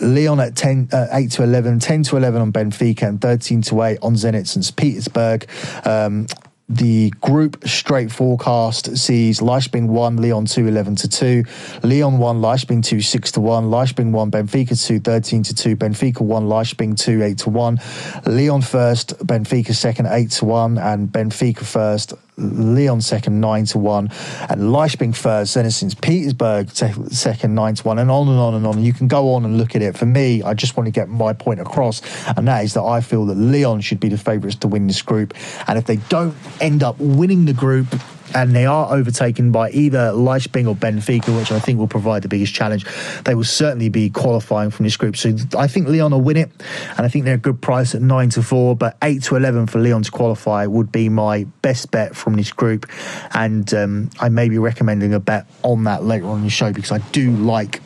Lyon 0.00 0.38
at 0.38 0.54
10, 0.54 0.90
uh, 0.92 1.08
8 1.10 1.30
to 1.32 1.42
11, 1.42 1.80
10 1.80 2.02
to 2.04 2.16
11 2.16 2.40
on 2.40 2.52
Benfica, 2.52 3.02
and 3.02 3.20
13 3.20 3.62
to 3.62 3.82
8 3.82 3.98
on 4.00 4.14
Zenit 4.14 4.46
St. 4.46 4.76
Petersburg. 4.76 5.48
Um, 5.84 6.26
the 6.68 7.10
group 7.22 7.66
straight 7.66 8.12
forecast 8.12 8.96
sees 8.96 9.40
Leipzig 9.40 9.84
1, 9.84 10.16
Lyon 10.18 10.44
2, 10.44 10.68
11 10.68 10.96
to 10.96 11.08
2, 11.08 11.44
Lyon 11.82 12.18
1, 12.18 12.40
Leipzig 12.42 12.84
2, 12.84 13.00
6 13.00 13.32
to 13.32 13.40
1, 13.40 13.70
Leipzig 13.70 14.06
1, 14.06 14.30
Benfica 14.30 14.86
2, 14.86 15.00
13 15.00 15.42
to 15.44 15.54
2, 15.54 15.76
Benfica 15.76 16.20
1, 16.20 16.48
Leipzig 16.48 16.96
2, 16.96 17.22
8 17.22 17.38
to 17.38 17.50
1, 17.50 17.80
Lyon 18.26 18.60
first, 18.60 19.18
Benfica 19.18 19.74
second, 19.74 20.06
8 20.06 20.30
to 20.30 20.44
1, 20.44 20.78
and 20.78 21.08
Benfica 21.08 21.64
first, 21.64 22.12
Lyon 22.38 23.00
second, 23.00 23.40
9 23.40 23.64
to 23.66 23.78
1, 23.78 24.10
and 24.48 24.72
Leipzig 24.72 25.14
first, 25.14 25.54
then 25.54 25.70
since 25.70 25.94
Petersburg 25.94 26.70
second, 26.70 27.54
9 27.54 27.74
to 27.74 27.82
1, 27.82 27.98
and 27.98 28.10
on 28.10 28.28
and 28.28 28.38
on 28.38 28.54
and 28.54 28.66
on. 28.66 28.82
You 28.82 28.92
can 28.92 29.08
go 29.08 29.34
on 29.34 29.44
and 29.44 29.58
look 29.58 29.74
at 29.74 29.82
it. 29.82 29.96
For 29.96 30.06
me, 30.06 30.42
I 30.42 30.54
just 30.54 30.76
want 30.76 30.86
to 30.86 30.92
get 30.92 31.08
my 31.08 31.32
point 31.32 31.60
across, 31.60 32.00
and 32.36 32.46
that 32.48 32.64
is 32.64 32.74
that 32.74 32.82
I 32.82 33.00
feel 33.00 33.26
that 33.26 33.36
Lyon 33.36 33.80
should 33.80 34.00
be 34.00 34.08
the 34.08 34.18
favourites 34.18 34.56
to 34.56 34.68
win 34.68 34.86
this 34.86 35.02
group. 35.02 35.34
And 35.66 35.78
if 35.78 35.86
they 35.86 35.96
don't 36.08 36.34
end 36.60 36.82
up 36.82 36.98
winning 36.98 37.44
the 37.44 37.52
group, 37.52 37.86
and 38.34 38.54
they 38.54 38.66
are 38.66 38.92
overtaken 38.92 39.52
by 39.52 39.70
either 39.70 40.12
Leipzig 40.12 40.66
or 40.66 40.74
Benfica, 40.74 41.36
which 41.36 41.52
I 41.52 41.58
think 41.58 41.78
will 41.78 41.88
provide 41.88 42.22
the 42.22 42.28
biggest 42.28 42.54
challenge. 42.54 42.86
They 43.24 43.34
will 43.34 43.44
certainly 43.44 43.88
be 43.88 44.10
qualifying 44.10 44.70
from 44.70 44.84
this 44.84 44.96
group. 44.96 45.16
So 45.16 45.34
I 45.56 45.66
think 45.66 45.88
Lyon 45.88 46.12
will 46.12 46.20
win 46.20 46.36
it, 46.36 46.50
and 46.96 47.00
I 47.00 47.08
think 47.08 47.24
they're 47.24 47.34
a 47.34 47.38
good 47.38 47.60
price 47.60 47.94
at 47.94 48.02
9 48.02 48.30
to 48.30 48.42
4, 48.42 48.76
but 48.76 48.96
8 49.02 49.22
to 49.24 49.36
11 49.36 49.66
for 49.66 49.78
Lyon 49.80 50.02
to 50.02 50.10
qualify 50.10 50.66
would 50.66 50.92
be 50.92 51.08
my 51.08 51.44
best 51.62 51.90
bet 51.90 52.14
from 52.14 52.34
this 52.36 52.52
group. 52.52 52.86
And 53.32 53.72
um, 53.74 54.10
I 54.20 54.28
may 54.28 54.48
be 54.48 54.58
recommending 54.58 55.14
a 55.14 55.20
bet 55.20 55.46
on 55.62 55.84
that 55.84 56.04
later 56.04 56.26
on 56.26 56.38
in 56.38 56.44
the 56.44 56.50
show 56.50 56.72
because 56.72 56.92
I 56.92 56.98
do 57.10 57.30
like 57.32 57.80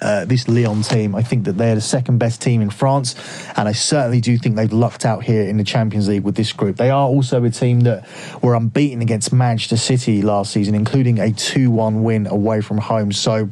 uh, 0.00 0.24
this 0.24 0.48
Lyon 0.48 0.82
team. 0.82 1.14
I 1.14 1.22
think 1.22 1.44
that 1.44 1.52
they're 1.52 1.74
the 1.74 1.80
second 1.80 2.18
best 2.18 2.40
team 2.42 2.60
in 2.60 2.70
France, 2.70 3.14
and 3.56 3.68
I 3.68 3.72
certainly 3.72 4.20
do 4.20 4.36
think 4.38 4.56
they've 4.56 4.72
lucked 4.72 5.04
out 5.04 5.24
here 5.24 5.42
in 5.42 5.56
the 5.56 5.64
Champions 5.64 6.08
League 6.08 6.22
with 6.22 6.36
this 6.36 6.52
group. 6.52 6.76
They 6.76 6.90
are 6.90 7.06
also 7.06 7.42
a 7.44 7.50
team 7.50 7.80
that 7.80 8.06
were 8.42 8.54
unbeaten 8.54 9.02
against 9.02 9.32
Manchester 9.32 9.76
City 9.76 10.22
last 10.22 10.52
season, 10.52 10.74
including 10.74 11.18
a 11.18 11.32
2 11.32 11.70
1 11.70 12.02
win 12.02 12.26
away 12.26 12.60
from 12.60 12.78
home. 12.78 13.12
So, 13.12 13.50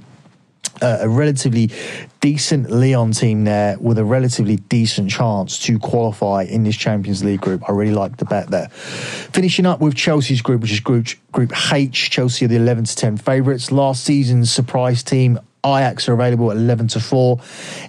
uh, 0.80 0.98
a 1.00 1.08
relatively 1.08 1.70
decent 2.20 2.70
Lyon 2.70 3.12
team 3.12 3.44
there 3.44 3.76
with 3.80 3.98
a 3.98 4.04
relatively 4.04 4.56
decent 4.56 5.10
chance 5.10 5.58
to 5.60 5.78
qualify 5.78 6.42
in 6.42 6.64
this 6.64 6.76
Champions 6.76 7.24
League 7.24 7.40
group. 7.40 7.68
I 7.68 7.72
really 7.72 7.94
like 7.94 8.16
the 8.16 8.24
bet 8.24 8.48
there. 8.48 8.68
Finishing 8.68 9.66
up 9.66 9.80
with 9.80 9.94
Chelsea's 9.94 10.42
group, 10.42 10.62
which 10.62 10.72
is 10.72 10.80
Group 10.80 11.08
Group 11.32 11.52
H. 11.72 12.10
Chelsea 12.10 12.44
are 12.44 12.48
the 12.48 12.56
11 12.56 12.84
to 12.84 12.96
10 12.96 13.16
favourites. 13.16 13.70
Last 13.70 14.04
season's 14.04 14.52
surprise 14.52 15.02
team 15.02 15.38
Ajax 15.64 16.08
are 16.08 16.12
available 16.12 16.50
at 16.50 16.56
11 16.56 16.88
to 16.88 17.00
4. 17.00 17.40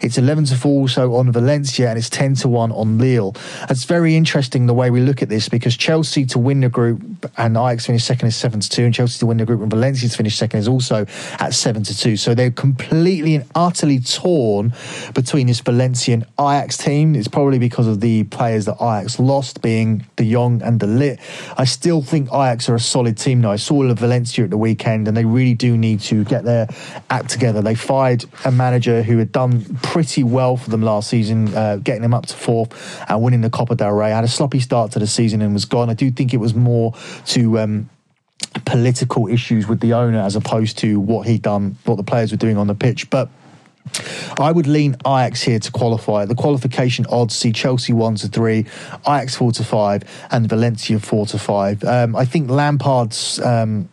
It's 0.02 0.18
11 0.18 0.46
to 0.46 0.56
4 0.56 0.72
also 0.72 1.16
on 1.16 1.32
Valencia 1.32 1.90
and 1.90 1.98
it's 1.98 2.10
10 2.10 2.36
to 2.36 2.48
1 2.48 2.72
on 2.72 2.98
Lille. 2.98 3.36
It's 3.70 3.84
very 3.84 4.16
interesting 4.16 4.66
the 4.66 4.74
way 4.74 4.90
we 4.90 5.02
look 5.02 5.22
at 5.22 5.30
this 5.30 5.50
because 5.50 5.78
Chelsea 5.78 6.26
to 6.28 6.40
win 6.40 6.62
the 6.62 6.70
group 6.70 7.30
and 7.38 7.56
Ajax 7.56 7.86
finish 7.86 8.04
second 8.04 8.30
is 8.30 8.36
7 8.36 8.60
to 8.60 8.70
2 8.70 8.86
and 8.86 8.94
Chelsea 8.94 9.20
to 9.20 9.26
win 9.26 9.38
the 9.38 9.46
group 9.46 9.62
and 9.62 9.70
Valencia 9.70 10.10
to 10.10 10.16
finish 10.16 10.36
second 10.36 10.60
is 10.60 10.68
also 10.68 11.06
at 11.40 11.54
7 11.54 11.84
to 11.84 11.98
2. 11.98 12.18
So 12.18 12.34
they're 12.34 12.52
completely 12.52 13.36
and 13.36 13.46
utterly 13.56 14.00
torn 14.00 14.74
between 15.14 15.48
this 15.48 15.60
Valencia 15.60 16.16
and 16.16 16.24
Ajax 16.40 16.78
team. 16.78 17.16
It's 17.16 17.28
probably 17.28 17.60
because 17.60 17.88
of 17.88 18.02
the 18.02 18.24
players 18.26 18.66
that 18.66 18.76
Ajax 18.76 19.20
lost 19.20 19.62
being 19.62 20.06
De 20.16 20.32
Jong 20.32 20.62
and 20.62 20.80
De 20.80 20.86
Ligt. 20.86 21.20
I 21.58 21.66
still 21.66 22.02
think 22.02 22.30
Ajax 22.30 22.70
are 22.70 22.76
a 22.76 22.80
solid 22.80 23.18
team 23.18 23.42
now. 23.42 23.52
I 23.52 23.58
saw 23.58 23.80
Valencia 23.94 24.44
at 24.44 24.50
the 24.50 24.58
weekend 24.58 25.08
and 25.08 25.16
they 25.16 25.26
really 25.26 25.54
do 25.54 25.78
need 25.78 26.00
to 26.02 26.24
get 26.26 26.44
their 26.44 26.68
act 27.10 27.30
together. 27.30 27.59
They 27.62 27.76
fired 27.76 28.26
a 28.46 28.52
manager 28.52 29.04
who 29.04 29.18
had 29.18 29.32
done 29.32 29.78
pretty 29.82 30.24
well 30.24 30.58
for 30.58 30.70
them 30.70 30.82
last 30.82 31.10
season, 31.10 31.54
uh, 31.56 31.78
getting 31.78 32.02
them 32.02 32.14
up 32.14 32.26
to 32.28 32.36
fourth 32.36 33.04
and 33.10 33.22
winning 33.22 33.42
the 33.42 33.50
Copa 33.50 33.76
del 33.76 33.92
Rey. 33.92 34.12
Had 34.12 34.24
a 34.24 34.28
sloppy 34.28 34.60
start 34.60 34.92
to 34.94 35.00
the 35.00 35.08
season 35.08 35.42
and 35.42 35.54
was 35.54 35.66
gone. 35.66 35.90
I 35.90 35.94
do 35.94 36.12
think 36.12 36.34
it 36.34 36.38
was 36.38 36.54
more 36.54 36.94
to. 37.28 37.60
Um, 37.60 37.90
political 38.66 39.28
issues 39.28 39.68
with 39.68 39.80
the 39.80 39.94
owner 39.94 40.20
as 40.20 40.36
opposed 40.36 40.78
to 40.78 41.00
what 41.00 41.28
he'd 41.28 41.42
done, 41.42 41.78
what 41.86 41.98
the 41.98 42.04
players 42.04 42.32
were 42.32 42.38
doing 42.38 42.58
on 42.58 42.68
the 42.68 42.74
pitch. 42.74 43.10
But 43.10 43.30
I 44.40 44.52
would 44.52 44.68
lean 44.68 44.96
Ajax 45.06 45.42
here 45.42 45.60
to 45.60 45.72
qualify. 45.72 46.26
The 46.26 46.36
qualification 46.36 47.06
odds 47.10 47.36
see 47.36 47.52
Chelsea 47.52 47.94
one 47.94 48.16
to 48.16 48.28
three, 48.28 48.66
Ajax 49.08 49.36
four 49.36 49.52
to 49.54 49.64
five, 49.64 50.04
and 50.32 50.48
Valencia 50.48 51.00
four 51.00 51.26
to 51.28 51.38
five. 51.38 51.84
Um, 51.84 52.16
I 52.16 52.26
think 52.26 52.50
Lampard's 52.50 53.40
um, 53.40 53.90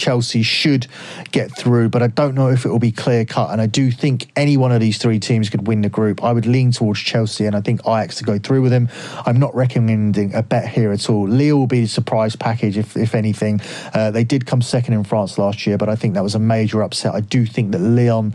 Chelsea 0.00 0.42
should 0.42 0.86
get 1.30 1.54
through, 1.56 1.90
but 1.90 2.02
I 2.02 2.06
don't 2.08 2.34
know 2.34 2.48
if 2.48 2.64
it 2.64 2.70
will 2.70 2.78
be 2.78 2.90
clear 2.90 3.24
cut. 3.24 3.50
And 3.50 3.60
I 3.60 3.66
do 3.66 3.90
think 3.90 4.32
any 4.34 4.56
one 4.56 4.72
of 4.72 4.80
these 4.80 4.98
three 4.98 5.20
teams 5.20 5.50
could 5.50 5.66
win 5.66 5.82
the 5.82 5.90
group. 5.90 6.24
I 6.24 6.32
would 6.32 6.46
lean 6.46 6.72
towards 6.72 7.00
Chelsea, 7.00 7.44
and 7.44 7.54
I 7.54 7.60
think 7.60 7.80
Ajax 7.86 8.16
to 8.16 8.24
go 8.24 8.38
through 8.38 8.62
with 8.62 8.72
them. 8.72 8.88
I'm 9.26 9.38
not 9.38 9.54
recommending 9.54 10.34
a 10.34 10.42
bet 10.42 10.68
here 10.68 10.90
at 10.90 11.08
all. 11.10 11.28
Lille 11.28 11.58
will 11.58 11.66
be 11.66 11.82
the 11.82 11.88
surprise 11.88 12.34
package, 12.34 12.78
if, 12.78 12.96
if 12.96 13.14
anything. 13.14 13.60
Uh, 13.92 14.10
they 14.10 14.24
did 14.24 14.46
come 14.46 14.62
second 14.62 14.94
in 14.94 15.04
France 15.04 15.36
last 15.38 15.66
year, 15.66 15.76
but 15.76 15.88
I 15.88 15.96
think 15.96 16.14
that 16.14 16.22
was 16.22 16.34
a 16.34 16.38
major 16.38 16.82
upset. 16.82 17.14
I 17.14 17.20
do 17.20 17.44
think 17.44 17.72
that 17.72 17.80
Lyon 17.80 18.34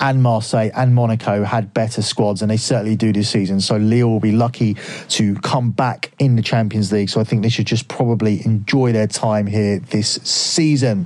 and 0.00 0.22
Marseille 0.22 0.70
and 0.74 0.94
Monaco 0.94 1.44
had 1.44 1.72
better 1.72 2.02
squads, 2.02 2.42
and 2.42 2.50
they 2.50 2.56
certainly 2.56 2.96
do 2.96 3.12
this 3.12 3.30
season. 3.30 3.60
So 3.60 3.76
Lille 3.76 4.08
will 4.08 4.20
be 4.20 4.32
lucky 4.32 4.76
to 5.10 5.36
come 5.36 5.70
back 5.70 6.12
in 6.18 6.34
the 6.34 6.42
Champions 6.42 6.90
League. 6.90 7.08
So 7.08 7.20
I 7.20 7.24
think 7.24 7.42
they 7.42 7.48
should 7.48 7.66
just 7.66 7.86
probably 7.86 8.44
enjoy 8.44 8.92
their 8.92 9.06
time 9.06 9.46
here 9.46 9.78
this 9.78 10.14
season. 10.24 11.03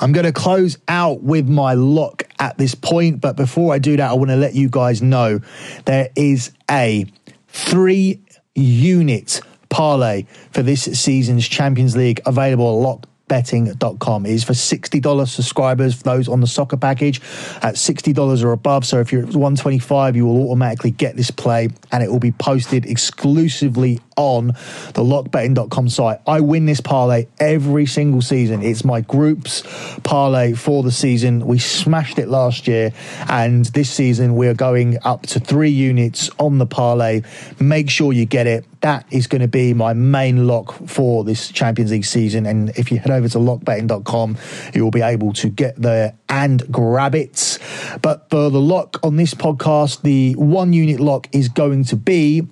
I'm 0.00 0.12
going 0.12 0.26
to 0.26 0.32
close 0.32 0.76
out 0.88 1.22
with 1.22 1.48
my 1.48 1.72
lock 1.74 2.24
at 2.38 2.58
this 2.58 2.74
point, 2.74 3.20
but 3.20 3.36
before 3.36 3.72
I 3.72 3.78
do 3.78 3.96
that, 3.96 4.10
I 4.10 4.12
want 4.12 4.30
to 4.30 4.36
let 4.36 4.54
you 4.54 4.68
guys 4.68 5.00
know 5.00 5.40
there 5.86 6.10
is 6.14 6.52
a 6.70 7.06
three 7.48 8.20
unit 8.54 9.40
parlay 9.68 10.26
for 10.52 10.62
this 10.62 10.82
season's 10.82 11.48
Champions 11.48 11.96
League 11.96 12.20
available 12.26 12.76
at 12.76 12.82
lock 12.82 13.06
betting.com 13.28 14.26
is 14.26 14.44
for 14.44 14.52
$60 14.52 15.28
subscribers 15.28 15.94
for 15.94 16.02
those 16.04 16.28
on 16.28 16.40
the 16.40 16.46
soccer 16.46 16.76
package. 16.76 17.20
At 17.62 17.74
$60 17.74 18.44
or 18.44 18.52
above 18.52 18.84
so 18.84 19.00
if 19.00 19.12
you're 19.12 19.22
at 19.22 19.28
125 19.28 20.16
you 20.16 20.26
will 20.26 20.48
automatically 20.48 20.90
get 20.90 21.16
this 21.16 21.30
play 21.30 21.68
and 21.92 22.02
it 22.02 22.10
will 22.10 22.20
be 22.20 22.32
posted 22.32 22.86
exclusively 22.86 24.00
on 24.16 24.48
the 24.48 25.02
lockbetting.com 25.02 25.88
site. 25.88 26.20
I 26.26 26.40
win 26.40 26.66
this 26.66 26.80
parlay 26.80 27.26
every 27.38 27.86
single 27.86 28.22
season. 28.22 28.62
It's 28.62 28.84
my 28.84 29.02
group's 29.02 29.62
parlay 30.04 30.54
for 30.54 30.82
the 30.82 30.92
season. 30.92 31.46
We 31.46 31.58
smashed 31.58 32.18
it 32.18 32.28
last 32.28 32.66
year 32.66 32.92
and 33.28 33.64
this 33.66 33.90
season 33.90 34.34
we're 34.36 34.54
going 34.54 34.98
up 35.04 35.22
to 35.26 35.40
three 35.40 35.70
units 35.70 36.30
on 36.38 36.58
the 36.58 36.66
parlay. 36.66 37.22
Make 37.60 37.90
sure 37.90 38.12
you 38.12 38.24
get 38.24 38.46
it 38.46 38.64
that 38.80 39.06
is 39.10 39.26
going 39.26 39.42
to 39.42 39.48
be 39.48 39.74
my 39.74 39.92
main 39.92 40.46
lock 40.46 40.72
for 40.86 41.24
this 41.24 41.50
Champions 41.50 41.90
League 41.90 42.04
season. 42.04 42.46
And 42.46 42.70
if 42.70 42.90
you 42.90 42.98
head 42.98 43.10
over 43.10 43.28
to 43.28 43.38
lockbetting.com, 43.38 44.36
you 44.74 44.84
will 44.84 44.90
be 44.90 45.02
able 45.02 45.32
to 45.34 45.48
get 45.48 45.76
there 45.76 46.16
and 46.28 46.70
grab 46.70 47.14
it. 47.14 47.58
But 48.02 48.28
for 48.30 48.50
the 48.50 48.60
lock 48.60 48.98
on 49.02 49.16
this 49.16 49.34
podcast, 49.34 50.02
the 50.02 50.34
one 50.34 50.72
unit 50.72 51.00
lock 51.00 51.28
is 51.32 51.48
going 51.48 51.84
to 51.84 51.96
be 51.96 52.46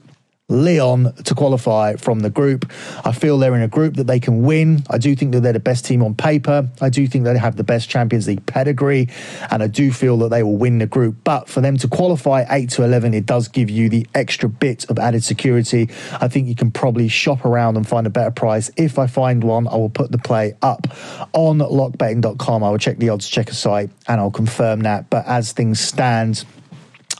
Lyon 0.50 1.14
to 1.24 1.34
qualify 1.34 1.96
from 1.96 2.20
the 2.20 2.28
group. 2.28 2.70
I 3.02 3.12
feel 3.12 3.38
they're 3.38 3.54
in 3.54 3.62
a 3.62 3.68
group 3.68 3.94
that 3.94 4.06
they 4.06 4.20
can 4.20 4.42
win. 4.42 4.82
I 4.90 4.98
do 4.98 5.16
think 5.16 5.32
that 5.32 5.40
they're 5.40 5.54
the 5.54 5.58
best 5.58 5.86
team 5.86 6.02
on 6.02 6.14
paper. 6.14 6.68
I 6.82 6.90
do 6.90 7.06
think 7.06 7.24
they 7.24 7.38
have 7.38 7.56
the 7.56 7.64
best 7.64 7.88
Champions 7.88 8.26
League 8.26 8.44
pedigree, 8.44 9.08
and 9.50 9.62
I 9.62 9.68
do 9.68 9.90
feel 9.90 10.18
that 10.18 10.28
they 10.28 10.42
will 10.42 10.58
win 10.58 10.78
the 10.78 10.86
group. 10.86 11.16
But 11.24 11.48
for 11.48 11.62
them 11.62 11.78
to 11.78 11.88
qualify 11.88 12.44
8 12.50 12.68
to 12.70 12.84
11, 12.84 13.14
it 13.14 13.24
does 13.24 13.48
give 13.48 13.70
you 13.70 13.88
the 13.88 14.06
extra 14.14 14.50
bit 14.50 14.84
of 14.90 14.98
added 14.98 15.24
security. 15.24 15.88
I 16.12 16.28
think 16.28 16.48
you 16.48 16.54
can 16.54 16.70
probably 16.70 17.08
shop 17.08 17.46
around 17.46 17.78
and 17.78 17.88
find 17.88 18.06
a 18.06 18.10
better 18.10 18.30
price. 18.30 18.70
If 18.76 18.98
I 18.98 19.06
find 19.06 19.42
one, 19.42 19.66
I 19.66 19.76
will 19.76 19.88
put 19.88 20.12
the 20.12 20.18
play 20.18 20.58
up 20.60 20.86
on 21.32 21.58
lockbetting.com. 21.58 22.62
I 22.62 22.70
will 22.70 22.76
check 22.76 22.98
the 22.98 23.08
odds 23.08 23.28
checker 23.30 23.54
site 23.54 23.88
and 24.06 24.20
I'll 24.20 24.30
confirm 24.30 24.80
that. 24.80 25.08
But 25.08 25.26
as 25.26 25.52
things 25.52 25.80
stand, 25.80 26.44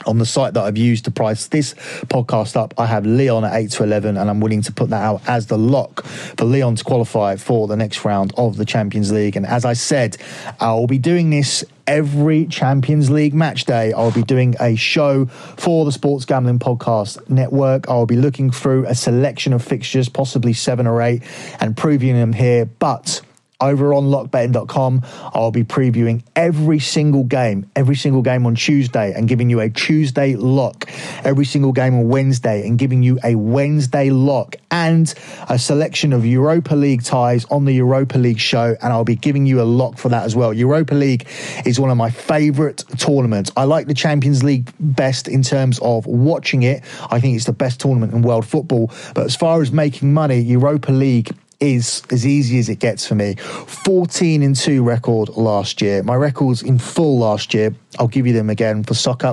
on 0.07 0.19
the 0.19 0.27
site 0.27 0.55
that 0.55 0.65
I've 0.65 0.77
used 0.77 1.05
to 1.07 1.11
price 1.11 1.47
this 1.47 1.75
podcast 2.07 2.57
up, 2.57 2.75
I 2.79 2.87
have 2.87 3.07
Lyon 3.07 3.45
at 3.45 3.55
8 3.55 3.71
to 3.73 3.85
11, 3.85 4.17
and 4.17 4.31
I'm 4.31 4.41
willing 4.41 4.63
to 4.63 4.73
put 4.73 4.91
that 4.91 5.03
out 5.03 5.23
as 5.27 5.47
the 5.47 5.59
lock 5.59 6.05
for 6.05 6.45
Lyon 6.45 6.77
to 6.77 6.85
qualify 6.85 7.37
for 7.37 7.69
the 7.69 7.77
next 7.77 8.05
round 8.05 8.33
of 8.37 8.57
the 8.57 8.65
Champions 8.65 9.13
League. 9.13 9.37
And 9.37 9.47
as 9.47 9.65
I 9.65 9.73
said, 9.73 10.17
I'll 10.61 10.87
be 10.87 10.99
doing 10.99 11.31
this 11.31 11.65
every 11.87 12.47
Champions 12.47 13.11
League 13.11 13.35
match 13.35 13.65
day. 13.65 13.93
I'll 13.93 14.13
be 14.13 14.23
doing 14.23 14.55
a 14.61 14.77
show 14.77 15.27
for 15.27 15.85
the 15.85 15.93
Sports 15.93 16.25
Gambling 16.25 16.59
Podcast 16.59 17.29
Network. 17.29 17.89
I'll 17.89 18.07
be 18.07 18.17
looking 18.17 18.51
through 18.51 18.87
a 18.87 18.95
selection 18.95 19.53
of 19.53 19.63
fixtures, 19.63 20.09
possibly 20.09 20.53
seven 20.53 20.87
or 20.87 21.03
eight, 21.03 21.23
and 21.61 21.77
previewing 21.77 22.15
them 22.15 22.33
here. 22.33 22.65
But 22.65 23.21
over 23.65 23.95
on 23.95 24.05
lockbetting.com. 24.05 25.03
I'll 25.35 25.51
be 25.51 25.65
previewing 25.65 26.23
every 26.37 26.79
single 26.79 27.25
game, 27.25 27.71
every 27.75 27.97
single 27.97 28.23
game 28.23 28.47
on 28.47 28.55
Tuesday 28.55 29.13
and 29.13 29.29
giving 29.29 29.51
you 29.51 29.61
a 29.61 29.71
Tuesday 29.71 30.37
lock, 30.37 30.91
every 31.25 31.45
single 31.45 31.73
game 31.73 31.95
on 31.95 32.09
Wednesday 32.09 32.67
and 32.67 32.79
giving 32.79 33.03
you 33.03 33.19
a 33.25 33.35
Wednesday 33.35 34.11
lock 34.11 34.57
and 34.71 35.13
a 35.49 35.59
selection 35.59 36.13
of 36.13 36.27
Europa 36.27 36.75
League 36.75 37.03
ties 37.03 37.45
on 37.47 37.65
the 37.65 37.73
Europa 37.73 38.19
League 38.19 38.39
show. 38.39 38.77
And 38.83 38.93
I'll 38.93 39.05
be 39.05 39.17
giving 39.17 39.47
you 39.47 39.61
a 39.61 39.65
lock 39.65 39.99
for 39.99 40.09
that 40.11 40.25
as 40.25 40.37
well. 40.37 40.53
Europa 40.53 40.95
League 40.95 41.27
is 41.65 41.81
one 41.81 41.91
of 41.91 41.97
my 41.97 42.11
favorite 42.11 42.85
tournaments. 42.99 43.51
I 43.57 43.65
like 43.65 43.87
the 43.87 43.95
Champions 43.95 44.43
League 44.43 44.73
best 44.79 45.29
in 45.29 45.43
terms 45.43 45.79
of 45.81 46.07
watching 46.07 46.63
it. 46.63 46.85
I 47.11 47.21
think 47.21 47.37
it's 47.37 47.47
the 47.47 47.53
best 47.53 47.81
tournament 47.81 48.13
in 48.13 48.23
world 48.23 48.47
football. 48.47 48.91
But 49.15 49.25
as 49.25 49.37
far 49.37 49.63
as 49.63 49.73
making 49.73 50.13
money, 50.13 50.41
Europa 50.41 50.93
League 50.93 51.33
is 51.73 52.03
as 52.11 52.27
easy 52.27 52.59
as 52.59 52.69
it 52.69 52.79
gets 52.79 53.07
for 53.07 53.15
me. 53.15 53.35
14 53.35 54.43
and 54.43 54.57
2 54.57 54.83
record 54.83 55.31
last 55.31 55.81
year. 55.83 56.03
My 56.03 56.15
records 56.15 56.63
in 56.63 56.79
full 56.79 57.19
last 57.19 57.55
year, 57.55 57.75
I'll 57.99 58.09
give 58.09 58.27
you 58.27 58.33
them 58.33 58.51
again 58.51 58.85
for 58.85 58.95
Sock 58.95 59.25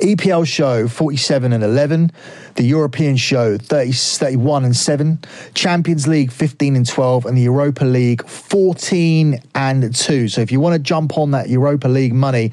EPL 0.00 0.46
show 0.46 0.88
47 0.88 1.52
and 1.52 1.62
11, 1.62 2.10
the 2.56 2.64
European 2.64 3.16
show 3.16 3.56
30, 3.56 3.92
31 3.92 4.64
and 4.64 4.76
7, 4.76 5.18
Champions 5.54 6.08
League 6.08 6.32
15 6.32 6.76
and 6.76 6.86
12, 6.86 7.26
and 7.26 7.36
the 7.36 7.42
Europa 7.42 7.84
League 7.84 8.26
14 8.26 9.40
and 9.54 9.94
2. 9.94 10.28
So 10.28 10.40
if 10.40 10.50
you 10.50 10.60
want 10.60 10.74
to 10.74 10.78
jump 10.78 11.16
on 11.18 11.30
that 11.32 11.48
Europa 11.48 11.88
League 11.88 12.14
money, 12.14 12.52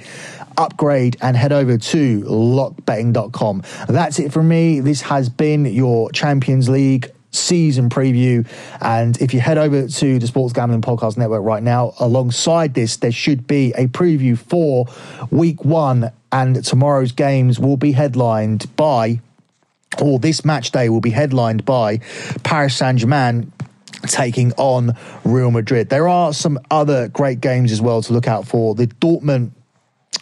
upgrade 0.58 1.18
and 1.22 1.36
head 1.36 1.52
over 1.52 1.78
to 1.78 2.22
lockbetting.com. 2.22 3.64
That's 3.88 4.20
it 4.20 4.32
from 4.32 4.48
me. 4.48 4.80
This 4.80 5.02
has 5.02 5.30
been 5.30 5.66
your 5.66 6.12
Champions 6.12 6.70
League 6.70 7.12
season 7.32 7.90
preview. 7.90 8.48
And 8.80 9.20
if 9.22 9.34
you 9.34 9.40
head 9.40 9.58
over 9.58 9.88
to 9.88 10.20
the 10.20 10.28
Sports 10.28 10.54
Gambling 10.54 10.82
Podcast 10.82 11.18
Network 11.18 11.44
right 11.44 11.64
now, 11.64 11.94
alongside 12.00 12.74
this, 12.74 12.98
there 12.98 13.12
should 13.12 13.48
be 13.48 13.74
a 13.76 13.88
preview 13.88 14.38
for 14.38 14.86
week 15.30 15.66
one. 15.66 16.12
And 16.32 16.64
tomorrow's 16.64 17.12
games 17.12 17.60
will 17.60 17.78
be 17.78 17.92
headlined 17.92 18.74
by, 18.76 19.20
or 20.02 20.20
this 20.20 20.46
match 20.46 20.72
day 20.72 20.90
will 20.90 21.02
be 21.02 21.10
headlined 21.10 21.66
by 21.66 21.98
Paris 22.44 22.76
Saint 22.76 23.00
Germain 23.00 23.52
taking 24.08 24.54
on 24.54 24.96
Real 25.24 25.52
Madrid. 25.52 25.90
There 25.90 26.08
are 26.08 26.34
some 26.34 26.60
other 26.72 27.08
great 27.10 27.42
games 27.42 27.72
as 27.72 27.82
well 27.82 28.02
to 28.02 28.14
look 28.14 28.28
out 28.28 28.48
for. 28.48 28.76
The 28.76 28.88
Dortmund 28.88 29.52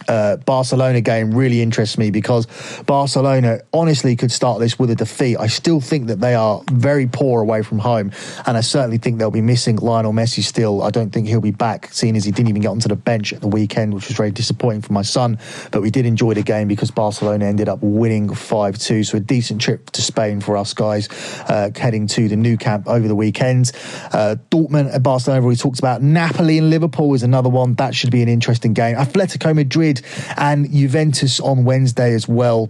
uh, 0.08 0.38
Barcelona 0.38 1.02
game 1.02 1.32
really 1.32 1.62
interests 1.62 1.98
me 1.98 2.12
because 2.12 2.48
Barcelona 2.86 3.62
honestly 3.74 4.16
could 4.16 4.32
start 4.32 4.60
this 4.60 4.80
with 4.80 4.90
a 4.90 4.96
defeat. 4.96 5.38
I 5.38 5.48
still 5.48 5.82
think 5.82 6.08
that 6.08 6.20
they 6.20 6.36
are 6.36 6.62
very 6.72 7.08
poor 7.08 7.42
away 7.42 7.62
from 7.62 7.80
home, 7.80 8.12
and 8.46 8.58
I 8.58 8.62
certainly 8.62 8.98
think 8.98 9.20
they'll 9.20 9.32
be 9.32 9.42
missing 9.42 9.78
Lionel 9.78 10.14
Messi 10.14 10.44
still. 10.44 10.84
I 10.84 10.90
don't 10.90 11.12
think 11.12 11.28
he'll 11.28 11.42
be 11.42 11.52
back, 11.52 11.90
seeing 11.92 12.16
as 12.16 12.26
he 12.26 12.32
didn't 12.32 12.50
even 12.50 12.62
get 12.62 12.70
onto 12.70 12.88
the 12.88 12.96
bench 12.96 13.34
at 13.34 13.42
the 13.42 13.48
weekend, 13.48 13.94
which 13.94 14.08
was 14.08 14.18
very 14.18 14.32
disappointing 14.32 14.82
for 14.82 14.94
my 14.94 15.02
son. 15.02 15.38
But 15.72 15.82
we 15.82 15.92
did 15.92 16.06
enjoy 16.06 16.34
the 16.34 16.44
game 16.44 16.68
because 16.68 16.92
Barcelona 16.92 17.46
ended 17.46 17.70
up 17.70 17.80
winning 17.82 18.34
5 18.34 18.78
2. 18.78 19.04
So 19.04 19.18
a 19.18 19.20
decent 19.20 19.62
trip 19.62 19.90
to 19.92 20.02
Spain 20.02 20.42
for 20.42 20.58
us 20.58 20.74
guys, 20.74 21.10
uh, 21.48 21.70
heading 21.76 22.08
to 22.08 22.28
the 22.28 22.36
Nou 22.36 22.58
Camp 22.58 22.88
over 22.88 23.08
the 23.08 23.16
weekend. 23.16 23.72
Uh, 24.12 24.36
Dortmund 24.50 24.94
and 24.94 25.04
Barcelona, 25.04 25.46
we 25.46 25.56
talked 25.56 25.80
about. 25.80 26.02
Napoli 26.02 26.58
and 26.58 26.70
Liverpool 26.70 27.14
is 27.14 27.24
another 27.24 27.50
one. 27.50 27.76
That 27.76 27.96
should 27.96 28.12
be 28.12 28.22
an 28.22 28.30
interesting 28.30 28.74
game. 28.74 28.96
Atletico 28.96 29.54
Madrid 29.89 30.06
and 30.38 30.71
Juventus 30.71 31.39
on 31.39 31.63
Wednesday 31.63 32.13
as 32.13 32.28
well. 32.28 32.69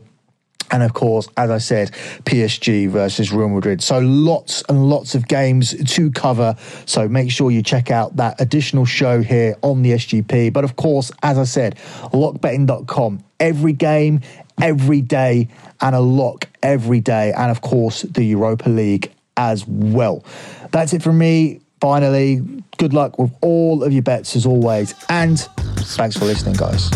And 0.72 0.84
of 0.84 0.94
course, 0.94 1.28
as 1.36 1.50
I 1.50 1.58
said, 1.58 1.92
PSG 2.26 2.90
versus 2.90 3.32
Real 3.32 3.50
Madrid. 3.50 3.82
So 3.82 3.98
lots 4.00 4.64
and 4.70 4.88
lots 4.88 5.16
of 5.16 5.28
games 5.28 5.74
to 5.96 6.12
cover. 6.12 6.56
So 6.86 7.08
make 7.08 7.32
sure 7.32 7.50
you 7.50 7.64
check 7.64 7.90
out 7.90 8.18
that 8.18 8.40
additional 8.40 8.86
show 8.86 9.24
here 9.24 9.56
on 9.64 9.82
the 9.82 9.94
SGP. 9.94 10.54
But 10.54 10.64
of 10.64 10.76
course, 10.76 11.12
as 11.24 11.40
I 11.40 11.46
said, 11.46 11.76
lockbetting.com. 12.14 13.24
Every 13.40 13.74
game, 13.74 14.22
every 14.62 15.02
day, 15.02 15.48
and 15.82 15.96
a 15.96 16.02
lock 16.02 16.48
every 16.62 17.00
day. 17.00 17.34
And 17.36 17.50
of 17.50 17.62
course, 17.62 18.04
the 18.04 18.24
Europa 18.24 18.70
League 18.70 19.12
as 19.38 19.66
well. 19.68 20.24
That's 20.72 20.94
it 20.94 21.02
from 21.02 21.18
me. 21.18 21.62
Finally, 21.80 22.42
good 22.78 22.94
luck 22.94 23.18
with 23.18 23.32
all 23.42 23.84
of 23.84 23.94
your 23.94 24.02
bets 24.02 24.36
as 24.36 24.46
always. 24.46 24.94
And 25.10 25.40
thanks 25.40 26.18
for 26.18 26.26
listening, 26.26 26.56
guys. 26.56 26.90